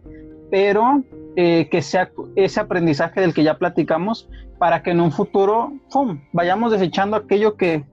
pero 0.50 1.02
eh, 1.34 1.68
que 1.70 1.80
sea 1.80 2.10
ese 2.34 2.60
aprendizaje 2.60 3.22
del 3.22 3.32
que 3.32 3.42
ya 3.42 3.56
platicamos 3.56 4.28
para 4.58 4.82
que 4.82 4.90
en 4.90 5.00
un 5.00 5.12
futuro 5.12 5.72
¡pum! 5.90 6.20
vayamos 6.30 6.72
desechando 6.72 7.16
aquello 7.16 7.56
que, 7.56 7.86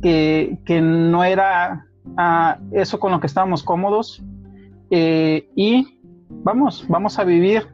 que, 0.00 0.80
no 0.80 1.22
era 1.22 1.84
ah, 2.16 2.56
eso 2.72 2.98
con 2.98 3.12
lo 3.12 3.20
que 3.20 3.26
estábamos 3.26 3.62
cómodos 3.62 4.22
eh, 4.90 5.50
y 5.54 5.95
vamos, 6.28 6.84
vamos 6.88 7.18
a 7.18 7.24
vivir 7.24 7.66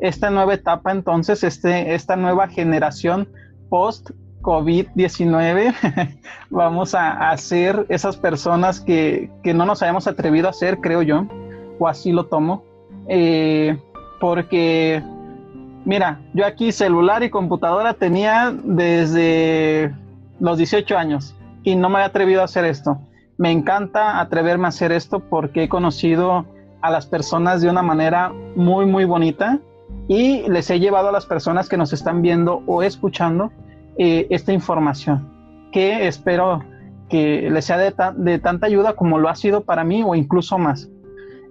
esta 0.00 0.30
nueva 0.30 0.54
etapa 0.54 0.92
entonces, 0.92 1.42
este, 1.42 1.94
esta 1.94 2.16
nueva 2.16 2.48
generación 2.48 3.28
post 3.68 4.10
COVID-19, 4.42 5.74
vamos 6.50 6.94
a, 6.94 7.36
ser 7.36 7.84
esas 7.88 8.16
personas 8.16 8.80
que, 8.80 9.30
no 9.44 9.66
nos 9.66 9.82
hayamos 9.82 10.06
atrevido 10.06 10.48
a 10.48 10.52
ser, 10.52 10.78
creo 10.78 11.02
yo, 11.02 11.26
o 11.78 11.88
así 11.88 12.12
lo 12.12 12.26
tomo, 12.26 12.62
eh, 13.08 13.76
porque, 14.20 15.02
mira, 15.84 16.20
yo 16.34 16.46
aquí 16.46 16.72
celular 16.72 17.22
y 17.22 17.30
computadora 17.30 17.94
tenía 17.94 18.54
desde 18.64 19.94
los 20.40 20.58
18 20.58 20.96
años 20.96 21.34
y 21.64 21.74
no 21.74 21.88
me 21.88 21.96
había 21.96 22.06
atrevido 22.06 22.42
a 22.42 22.44
hacer 22.44 22.64
esto. 22.64 22.98
Me 23.36 23.50
encanta 23.50 24.20
atreverme 24.20 24.66
a 24.66 24.68
hacer 24.68 24.92
esto 24.92 25.20
porque 25.20 25.64
he 25.64 25.68
conocido 25.68 26.46
a 26.80 26.90
las 26.90 27.06
personas 27.06 27.60
de 27.60 27.70
una 27.70 27.82
manera 27.82 28.32
muy, 28.54 28.86
muy 28.86 29.04
bonita 29.04 29.60
y 30.06 30.48
les 30.48 30.70
he 30.70 30.80
llevado 30.80 31.08
a 31.08 31.12
las 31.12 31.26
personas 31.26 31.68
que 31.68 31.76
nos 31.76 31.92
están 31.92 32.22
viendo 32.22 32.62
o 32.66 32.82
escuchando 32.82 33.50
eh, 33.98 34.26
esta 34.30 34.52
información, 34.52 35.28
que 35.72 36.06
espero 36.06 36.64
que 37.08 37.48
les 37.50 37.64
sea 37.64 37.78
de, 37.78 38.38
tanta 38.38 38.66
ayuda 38.66 38.94
como 38.94 39.18
lo 39.18 39.28
ha 39.28 39.34
sido 39.34 39.64
para 39.64 39.84
mí 39.84 40.02
o 40.04 40.14
incluso 40.14 40.58
más. 40.58 40.88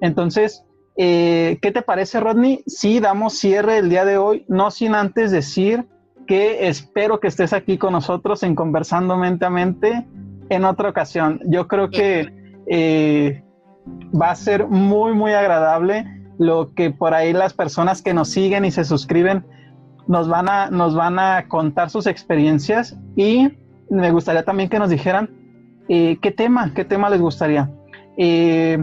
Entonces, 0.02 0.64
eh, 0.96 1.58
¿qué 1.62 1.72
te 1.72 1.82
parece, 1.82 2.20
Rodney? 2.20 2.64
Si 2.68 3.00
damos 3.00 3.34
cierre 3.34 3.78
el 3.78 3.90
día 3.90 4.06
de 4.06 4.18
hoy, 4.18 4.46
no 4.48 4.72
sin 4.72 4.96
antes 4.96 5.32
decir 5.32 5.86
que 6.28 6.68
espero 6.68 7.20
que 7.20 7.28
estés 7.28 7.54
aquí 7.54 7.78
con 7.78 7.94
nosotros 7.94 8.44
en 8.44 8.56
Conversando 8.56 9.18
Mente 9.18 9.46
a 9.46 9.50
Mente 9.50 10.06
en 10.50 10.66
otra 10.66 10.90
ocasión. 10.90 11.42
Yo 11.46 11.68
creo 11.68 11.90
que 11.90 12.32
eh, 12.68 13.44
va 14.20 14.32
a 14.32 14.36
ser 14.36 14.68
muy, 14.68 15.14
muy 15.14 15.34
agradable 15.34 16.06
lo 16.38 16.74
que 16.74 16.92
por 16.92 17.14
ahí 17.14 17.34
las 17.34 17.54
personas 17.54 18.02
que 18.02 18.14
nos 18.14 18.30
siguen 18.30 18.66
y 18.66 18.72
se 18.72 18.86
suscriben 18.86 19.46
nos 20.08 20.28
van 20.28 20.48
a, 20.48 20.70
nos 20.70 20.96
van 20.96 21.20
a 21.20 21.48
contar 21.48 21.90
sus 21.90 22.08
experiencias 22.08 22.96
y 23.16 23.50
me 23.90 24.12
gustaría 24.12 24.44
también 24.44 24.70
que 24.70 24.80
nos 24.80 24.90
dijeran 24.90 25.30
eh, 25.90 26.18
qué 26.22 26.32
tema, 26.32 26.74
qué 26.74 26.86
tema 26.86 27.10
les 27.10 27.22
gustaría. 27.22 27.72
Eh, 28.18 28.78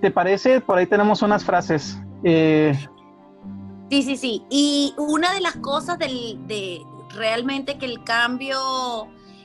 ¿Te 0.00 0.10
parece? 0.10 0.60
Por 0.60 0.78
ahí 0.78 0.86
tenemos 0.86 1.22
unas 1.22 1.44
frases. 1.44 1.98
Eh, 2.24 2.76
sí, 3.90 4.02
sí, 4.02 4.16
sí. 4.16 4.42
Y 4.50 4.94
una 4.98 5.32
de 5.32 5.40
las 5.40 5.56
cosas 5.56 5.98
del, 5.98 6.46
de 6.46 6.80
realmente 7.14 7.78
que 7.78 7.86
el 7.86 8.02
cambio 8.04 8.58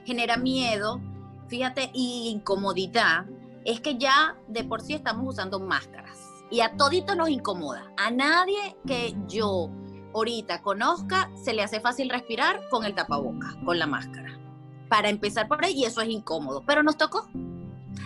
genera 0.06 0.38
miedo, 0.38 1.02
fíjate, 1.48 1.90
y 1.94 2.30
incomodidad, 2.34 3.26
es 3.68 3.82
que 3.82 3.98
ya 3.98 4.38
de 4.48 4.64
por 4.64 4.82
sí 4.82 4.94
estamos 4.94 5.28
usando 5.28 5.60
máscaras. 5.60 6.18
Y 6.50 6.62
a 6.62 6.78
todito 6.78 7.16
nos 7.16 7.30
incomoda. 7.30 7.92
A 7.98 8.10
nadie 8.10 8.78
que 8.88 9.14
yo 9.28 9.70
ahorita 10.16 10.62
conozca, 10.62 11.30
se 11.36 11.54
le 11.54 11.62
hace 11.62 11.82
fácil 11.82 12.10
respirar 12.10 12.62
con 12.70 12.86
el 12.86 12.96
tapaboca, 12.96 13.56
con 13.66 13.78
la 13.78 13.86
máscara. 13.86 14.40
Para 14.88 15.10
empezar 15.10 15.50
por 15.50 15.64
ahí, 15.66 15.74
y 15.74 15.84
eso 15.84 16.00
es 16.00 16.08
incómodo, 16.08 16.64
pero 16.66 16.82
nos 16.82 16.98
tocó. 16.98 17.28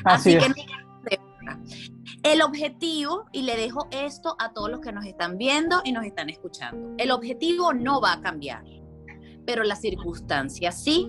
Así, 0.04 0.36
que 0.36 1.20
el 2.24 2.42
objetivo, 2.42 3.26
y 3.32 3.44
le 3.44 3.56
dejo 3.56 3.88
esto 3.92 4.36
a 4.40 4.54
todos 4.54 4.72
los 4.72 4.80
que 4.80 4.92
nos 4.92 5.06
están 5.06 5.38
viendo 5.38 5.82
y 5.84 5.92
nos 5.92 6.06
están 6.06 6.30
escuchando, 6.30 6.96
el 6.98 7.12
objetivo 7.12 7.72
no 7.74 8.02
va 8.02 8.14
a 8.14 8.22
cambiar, 8.22 8.64
pero 9.46 9.64
las 9.64 9.82
circunstancias 9.82 10.84
sí. 10.84 11.08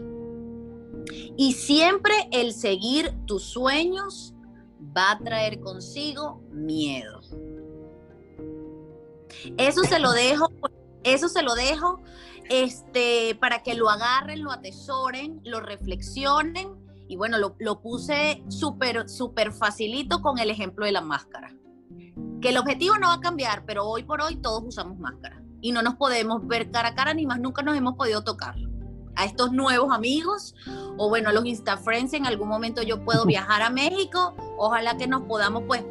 Y 1.38 1.54
siempre 1.54 2.14
el 2.32 2.52
seguir 2.52 3.12
tus 3.26 3.44
sueños 3.44 4.34
va 4.96 5.12
a 5.12 5.18
traer 5.18 5.60
consigo 5.60 6.42
miedo. 6.50 7.20
Eso 9.56 9.82
se 9.84 9.98
lo 9.98 10.12
dejo, 10.12 10.48
eso 11.04 11.28
se 11.28 11.42
lo 11.42 11.54
dejo 11.54 12.00
este, 12.48 13.34
para 13.40 13.62
que 13.62 13.74
lo 13.74 13.88
agarren, 13.88 14.42
lo 14.42 14.52
atesoren, 14.52 15.40
lo 15.44 15.60
reflexionen. 15.60 16.80
Y 17.08 17.16
bueno, 17.16 17.38
lo, 17.38 17.56
lo 17.58 17.80
puse 17.80 18.42
súper, 18.48 19.08
súper 19.08 19.52
facilito 19.52 20.22
con 20.22 20.38
el 20.38 20.50
ejemplo 20.50 20.86
de 20.86 20.92
la 20.92 21.00
máscara. 21.00 21.54
Que 22.40 22.50
el 22.50 22.58
objetivo 22.58 22.98
no 22.98 23.08
va 23.08 23.14
a 23.14 23.20
cambiar, 23.20 23.64
pero 23.66 23.86
hoy 23.86 24.02
por 24.02 24.20
hoy 24.20 24.36
todos 24.36 24.62
usamos 24.64 24.98
máscara. 24.98 25.42
Y 25.60 25.72
no 25.72 25.82
nos 25.82 25.94
podemos 25.94 26.46
ver 26.46 26.70
cara 26.70 26.88
a 26.88 26.94
cara, 26.94 27.14
ni 27.14 27.26
más 27.26 27.38
nunca 27.40 27.62
nos 27.62 27.76
hemos 27.76 27.94
podido 27.94 28.24
tocar. 28.24 28.56
A 29.16 29.24
estos 29.24 29.52
nuevos 29.52 29.94
amigos, 29.94 30.54
o 30.96 31.08
bueno, 31.08 31.28
a 31.28 31.32
los 31.32 31.44
Insta 31.44 31.76
Friends, 31.76 32.14
en 32.14 32.26
algún 32.26 32.48
momento 32.48 32.82
yo 32.82 33.04
puedo 33.04 33.26
viajar 33.26 33.62
a 33.62 33.70
México. 33.70 34.34
Ojalá 34.56 34.96
que 34.96 35.06
nos 35.06 35.22
podamos, 35.22 35.64
pues, 35.66 35.84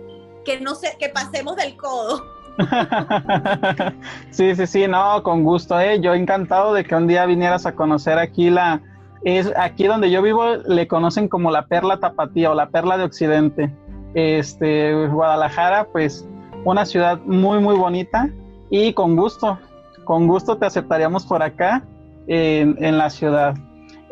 que 0.43 0.59
no 0.59 0.75
sé, 0.75 0.97
que 0.99 1.09
pasemos 1.09 1.55
del 1.55 1.77
codo. 1.77 2.23
sí, 4.31 4.55
sí, 4.55 4.67
sí, 4.67 4.87
no, 4.87 5.21
con 5.23 5.43
gusto, 5.43 5.79
eh. 5.79 5.99
Yo 6.01 6.13
encantado 6.13 6.73
de 6.73 6.83
que 6.83 6.95
un 6.95 7.07
día 7.07 7.25
vinieras 7.25 7.65
a 7.65 7.75
conocer 7.75 8.17
aquí 8.17 8.49
la, 8.49 8.81
es 9.23 9.51
aquí 9.55 9.85
donde 9.85 10.09
yo 10.09 10.21
vivo, 10.21 10.55
le 10.67 10.87
conocen 10.87 11.27
como 11.27 11.51
la 11.51 11.67
perla 11.67 11.99
tapatía 11.99 12.51
o 12.51 12.55
la 12.55 12.69
perla 12.69 12.97
de 12.97 13.03
Occidente. 13.03 13.75
Este, 14.13 15.07
Guadalajara, 15.07 15.87
pues, 15.91 16.27
una 16.65 16.85
ciudad 16.85 17.19
muy, 17.25 17.59
muy 17.59 17.75
bonita 17.75 18.29
y 18.69 18.93
con 18.93 19.15
gusto, 19.15 19.59
con 20.03 20.27
gusto 20.27 20.57
te 20.57 20.65
aceptaríamos 20.65 21.25
por 21.25 21.41
acá 21.41 21.83
en, 22.31 22.97
la 22.97 23.09
ciudad. 23.09 23.55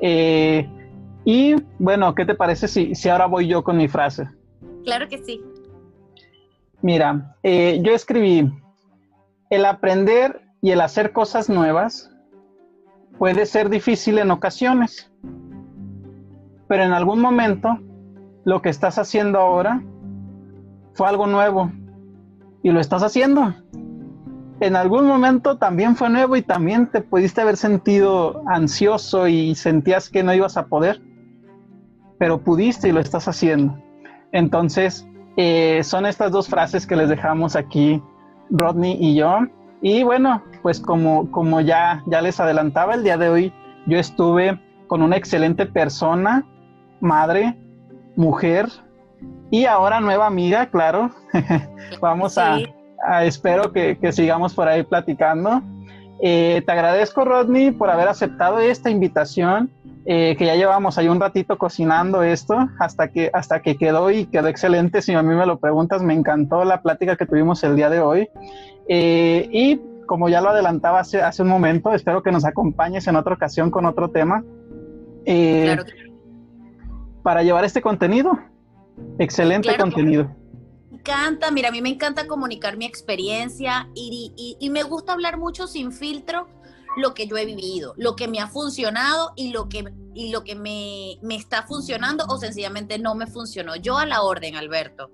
Eh, 0.01 0.69
y 1.25 1.55
bueno, 1.77 2.13
¿qué 2.15 2.25
te 2.25 2.35
parece 2.35 2.67
si, 2.67 2.95
si 2.95 3.09
ahora 3.09 3.27
voy 3.27 3.47
yo 3.47 3.63
con 3.63 3.77
mi 3.77 3.87
frase? 3.87 4.27
Claro 4.83 5.07
que 5.07 5.19
sí. 5.19 5.41
Mira, 6.81 7.35
eh, 7.43 7.79
yo 7.83 7.93
escribí, 7.93 8.51
el 9.49 9.65
aprender 9.65 10.41
y 10.61 10.71
el 10.71 10.81
hacer 10.81 11.11
cosas 11.11 11.49
nuevas 11.49 12.11
puede 13.17 13.45
ser 13.45 13.69
difícil 13.69 14.17
en 14.17 14.31
ocasiones, 14.31 15.11
pero 16.67 16.83
en 16.83 16.93
algún 16.93 17.19
momento 17.19 17.79
lo 18.45 18.61
que 18.61 18.69
estás 18.69 18.97
haciendo 18.97 19.39
ahora 19.39 19.81
fue 20.93 21.07
algo 21.07 21.27
nuevo 21.27 21.71
y 22.63 22.71
lo 22.71 22.79
estás 22.79 23.03
haciendo. 23.03 23.53
En 24.61 24.75
algún 24.75 25.05
momento 25.07 25.57
también 25.57 25.95
fue 25.95 26.09
nuevo 26.09 26.35
y 26.35 26.41
también 26.41 26.87
te 26.87 27.01
pudiste 27.01 27.41
haber 27.41 27.55
sentido 27.55 28.43
ansioso 28.47 29.27
y 29.27 29.55
sentías 29.55 30.09
que 30.09 30.21
no 30.21 30.33
ibas 30.33 30.57
a 30.57 30.67
poder, 30.67 31.01
pero 32.17 32.41
pudiste 32.41 32.89
y 32.89 32.91
lo 32.91 32.99
estás 32.99 33.27
haciendo. 33.29 33.81
Entonces, 34.33 35.07
eh, 35.37 35.81
son 35.83 36.05
estas 36.05 36.31
dos 36.31 36.49
frases 36.49 36.85
que 36.85 36.97
les 36.97 37.07
dejamos 37.07 37.55
aquí, 37.55 38.01
Rodney 38.49 38.97
y 38.99 39.15
yo. 39.15 39.39
Y 39.81 40.03
bueno, 40.03 40.43
pues 40.61 40.81
como, 40.81 41.31
como 41.31 41.61
ya, 41.61 42.03
ya 42.07 42.21
les 42.21 42.39
adelantaba, 42.41 42.95
el 42.95 43.03
día 43.03 43.17
de 43.17 43.29
hoy 43.29 43.53
yo 43.85 43.97
estuve 43.97 44.59
con 44.87 45.01
una 45.01 45.15
excelente 45.15 45.65
persona, 45.65 46.45
madre, 46.99 47.57
mujer 48.17 48.67
y 49.51 49.65
ahora 49.65 50.01
nueva 50.01 50.27
amiga, 50.27 50.65
claro. 50.65 51.11
Vamos 52.01 52.37
a, 52.37 52.59
espero 53.23 53.71
que, 53.71 53.97
que, 53.97 54.11
sigamos 54.11 54.53
por 54.53 54.67
ahí 54.67 54.83
platicando. 54.83 55.61
Eh, 56.21 56.61
te 56.65 56.71
agradezco, 56.71 57.23
Rodney, 57.23 57.71
por 57.71 57.89
haber 57.89 58.07
aceptado 58.07 58.59
esta 58.59 58.89
invitación 58.89 59.71
eh, 60.05 60.35
que 60.37 60.45
ya 60.45 60.55
llevamos 60.55 60.97
ahí 60.97 61.07
un 61.07 61.19
ratito 61.19 61.57
cocinando 61.57 62.23
esto 62.23 62.67
hasta 62.79 63.09
que, 63.09 63.29
hasta 63.31 63.61
que 63.61 63.77
quedó 63.77 64.09
y 64.09 64.25
quedó 64.25 64.47
excelente. 64.47 65.01
Si 65.01 65.13
a 65.13 65.21
mí 65.21 65.35
me 65.35 65.45
lo 65.45 65.59
preguntas, 65.59 66.01
me 66.01 66.13
encantó 66.13 66.63
la 66.63 66.81
plática 66.81 67.15
que 67.15 67.25
tuvimos 67.25 67.63
el 67.63 67.75
día 67.75 67.89
de 67.89 67.99
hoy. 67.99 68.29
Eh, 68.87 69.47
y 69.51 69.79
como 70.07 70.27
ya 70.27 70.41
lo 70.41 70.49
adelantaba 70.49 71.01
hace, 71.01 71.21
hace, 71.21 71.43
un 71.43 71.49
momento, 71.49 71.93
espero 71.93 72.23
que 72.23 72.31
nos 72.31 72.43
acompañes 72.43 73.07
en 73.07 73.17
otra 73.17 73.35
ocasión 73.35 73.69
con 73.69 73.85
otro 73.85 74.09
tema. 74.09 74.43
Eh, 75.25 75.77
para 77.21 77.43
llevar 77.43 77.63
este 77.65 77.81
contenido. 77.81 78.39
Excelente 79.19 79.77
contenido. 79.77 80.31
Me 80.89 80.97
encanta, 80.97 81.51
mira, 81.51 81.69
a 81.69 81.71
mí 81.71 81.81
me 81.81 81.89
encanta 81.89 82.27
comunicar 82.27 82.77
mi 82.77 82.85
experiencia 82.85 83.89
y, 83.93 84.57
me 84.71 84.83
gusta 84.83 85.13
hablar 85.13 85.37
mucho 85.37 85.67
sin 85.67 85.91
filtro 85.91 86.47
lo 86.97 87.13
que 87.13 87.27
yo 87.27 87.37
he 87.37 87.45
vivido, 87.45 87.93
lo 87.97 88.15
que 88.15 88.27
me 88.27 88.39
ha 88.39 88.47
funcionado 88.47 89.33
y 89.35 89.51
lo 89.51 89.69
que, 89.69 89.85
y 90.15 90.31
lo 90.31 90.43
que 90.43 90.55
me, 90.55 91.19
me 91.21 91.35
está 91.35 91.63
funcionando 91.63 92.25
o 92.27 92.37
sencillamente 92.37 92.97
no 92.97 93.13
me 93.15 93.27
funcionó. 93.27 93.75
Yo 93.75 93.97
a 93.97 94.05
la 94.05 94.23
orden, 94.23 94.55
Alberto 94.55 95.11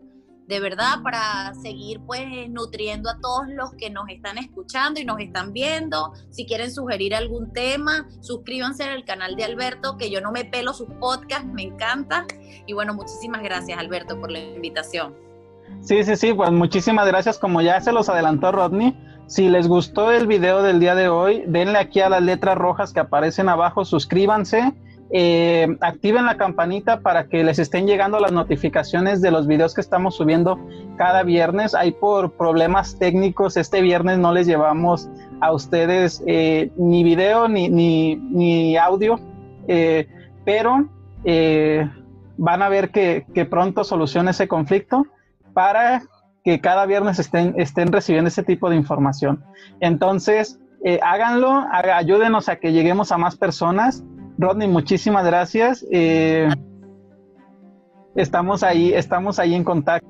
de 0.47 0.59
verdad 0.59 1.01
para 1.03 1.53
seguir 1.55 1.99
pues 2.05 2.49
nutriendo 2.49 3.09
a 3.09 3.19
todos 3.19 3.47
los 3.47 3.73
que 3.73 3.89
nos 3.89 4.09
están 4.09 4.37
escuchando 4.37 4.99
y 4.99 5.05
nos 5.05 5.19
están 5.19 5.53
viendo. 5.53 6.13
Si 6.29 6.45
quieren 6.45 6.71
sugerir 6.71 7.15
algún 7.15 7.51
tema, 7.51 8.07
suscríbanse 8.21 8.83
al 8.83 9.05
canal 9.05 9.35
de 9.35 9.43
Alberto, 9.43 9.97
que 9.97 10.09
yo 10.09 10.21
no 10.21 10.31
me 10.31 10.45
pelo 10.45 10.73
sus 10.73 10.87
podcasts, 10.99 11.47
me 11.47 11.63
encanta. 11.63 12.25
Y 12.67 12.73
bueno, 12.73 12.93
muchísimas 12.93 13.41
gracias 13.41 13.77
Alberto 13.79 14.19
por 14.19 14.31
la 14.31 14.39
invitación. 14.39 15.24
Sí, 15.81 16.03
sí, 16.03 16.15
sí, 16.15 16.33
pues 16.33 16.51
muchísimas 16.51 17.05
gracias. 17.07 17.37
Como 17.37 17.61
ya 17.61 17.79
se 17.79 17.91
los 17.91 18.09
adelantó 18.09 18.51
Rodney, 18.51 18.97
si 19.27 19.49
les 19.49 19.67
gustó 19.67 20.11
el 20.11 20.27
video 20.27 20.63
del 20.63 20.79
día 20.79 20.95
de 20.95 21.09
hoy, 21.09 21.43
denle 21.47 21.77
aquí 21.77 21.99
a 21.99 22.09
las 22.09 22.21
letras 22.21 22.57
rojas 22.57 22.91
que 22.91 22.99
aparecen 22.99 23.49
abajo, 23.49 23.85
suscríbanse, 23.85 24.73
eh, 25.11 25.67
activen 25.81 26.25
la 26.25 26.37
campanita 26.37 27.01
para 27.01 27.27
que 27.27 27.43
les 27.43 27.59
estén 27.59 27.85
llegando 27.85 28.19
las 28.19 28.31
notificaciones 28.31 29.21
de 29.21 29.29
los 29.29 29.45
videos 29.45 29.75
que 29.75 29.81
estamos 29.81 30.15
subiendo 30.15 30.59
cada 30.97 31.23
viernes. 31.23 31.75
Hay 31.75 31.91
por 31.91 32.31
problemas 32.33 32.97
técnicos, 32.97 33.55
este 33.57 33.81
viernes 33.81 34.17
no 34.17 34.31
les 34.31 34.47
llevamos 34.47 35.07
a 35.41 35.51
ustedes 35.51 36.23
eh, 36.25 36.71
ni 36.77 37.03
video 37.03 37.47
ni, 37.47 37.69
ni, 37.69 38.77
audio, 38.77 39.19
eh, 39.67 40.07
pero 40.43 40.87
van 42.37 42.61
a 42.61 42.69
ver 42.69 42.89
que, 42.89 43.25
que 43.33 43.45
pronto 43.45 43.83
solucione 43.83 44.31
ese 44.31 44.47
conflicto 44.47 45.05
para 45.55 46.03
que 46.43 46.61
cada 46.61 46.85
viernes 46.85 47.17
estén, 47.17 47.55
estén 47.57 47.91
recibiendo 47.91 48.27
ese 48.27 48.43
tipo 48.43 48.69
de 48.69 48.75
información. 48.75 49.43
Entonces, 49.79 50.59
eh, 50.83 50.99
háganlo, 51.01 51.65
ayúdenos 51.71 52.49
a 52.49 52.57
que 52.57 52.71
lleguemos 52.71 53.11
a 53.11 53.17
más 53.17 53.37
personas. 53.37 54.03
Rodney, 54.37 54.67
muchísimas 54.67 55.25
gracias. 55.25 55.83
Eh, 55.91 56.47
estamos 58.15 58.61
ahí, 58.61 58.93
estamos 58.93 59.39
ahí 59.39 59.55
en 59.55 59.63
contacto. 59.63 60.07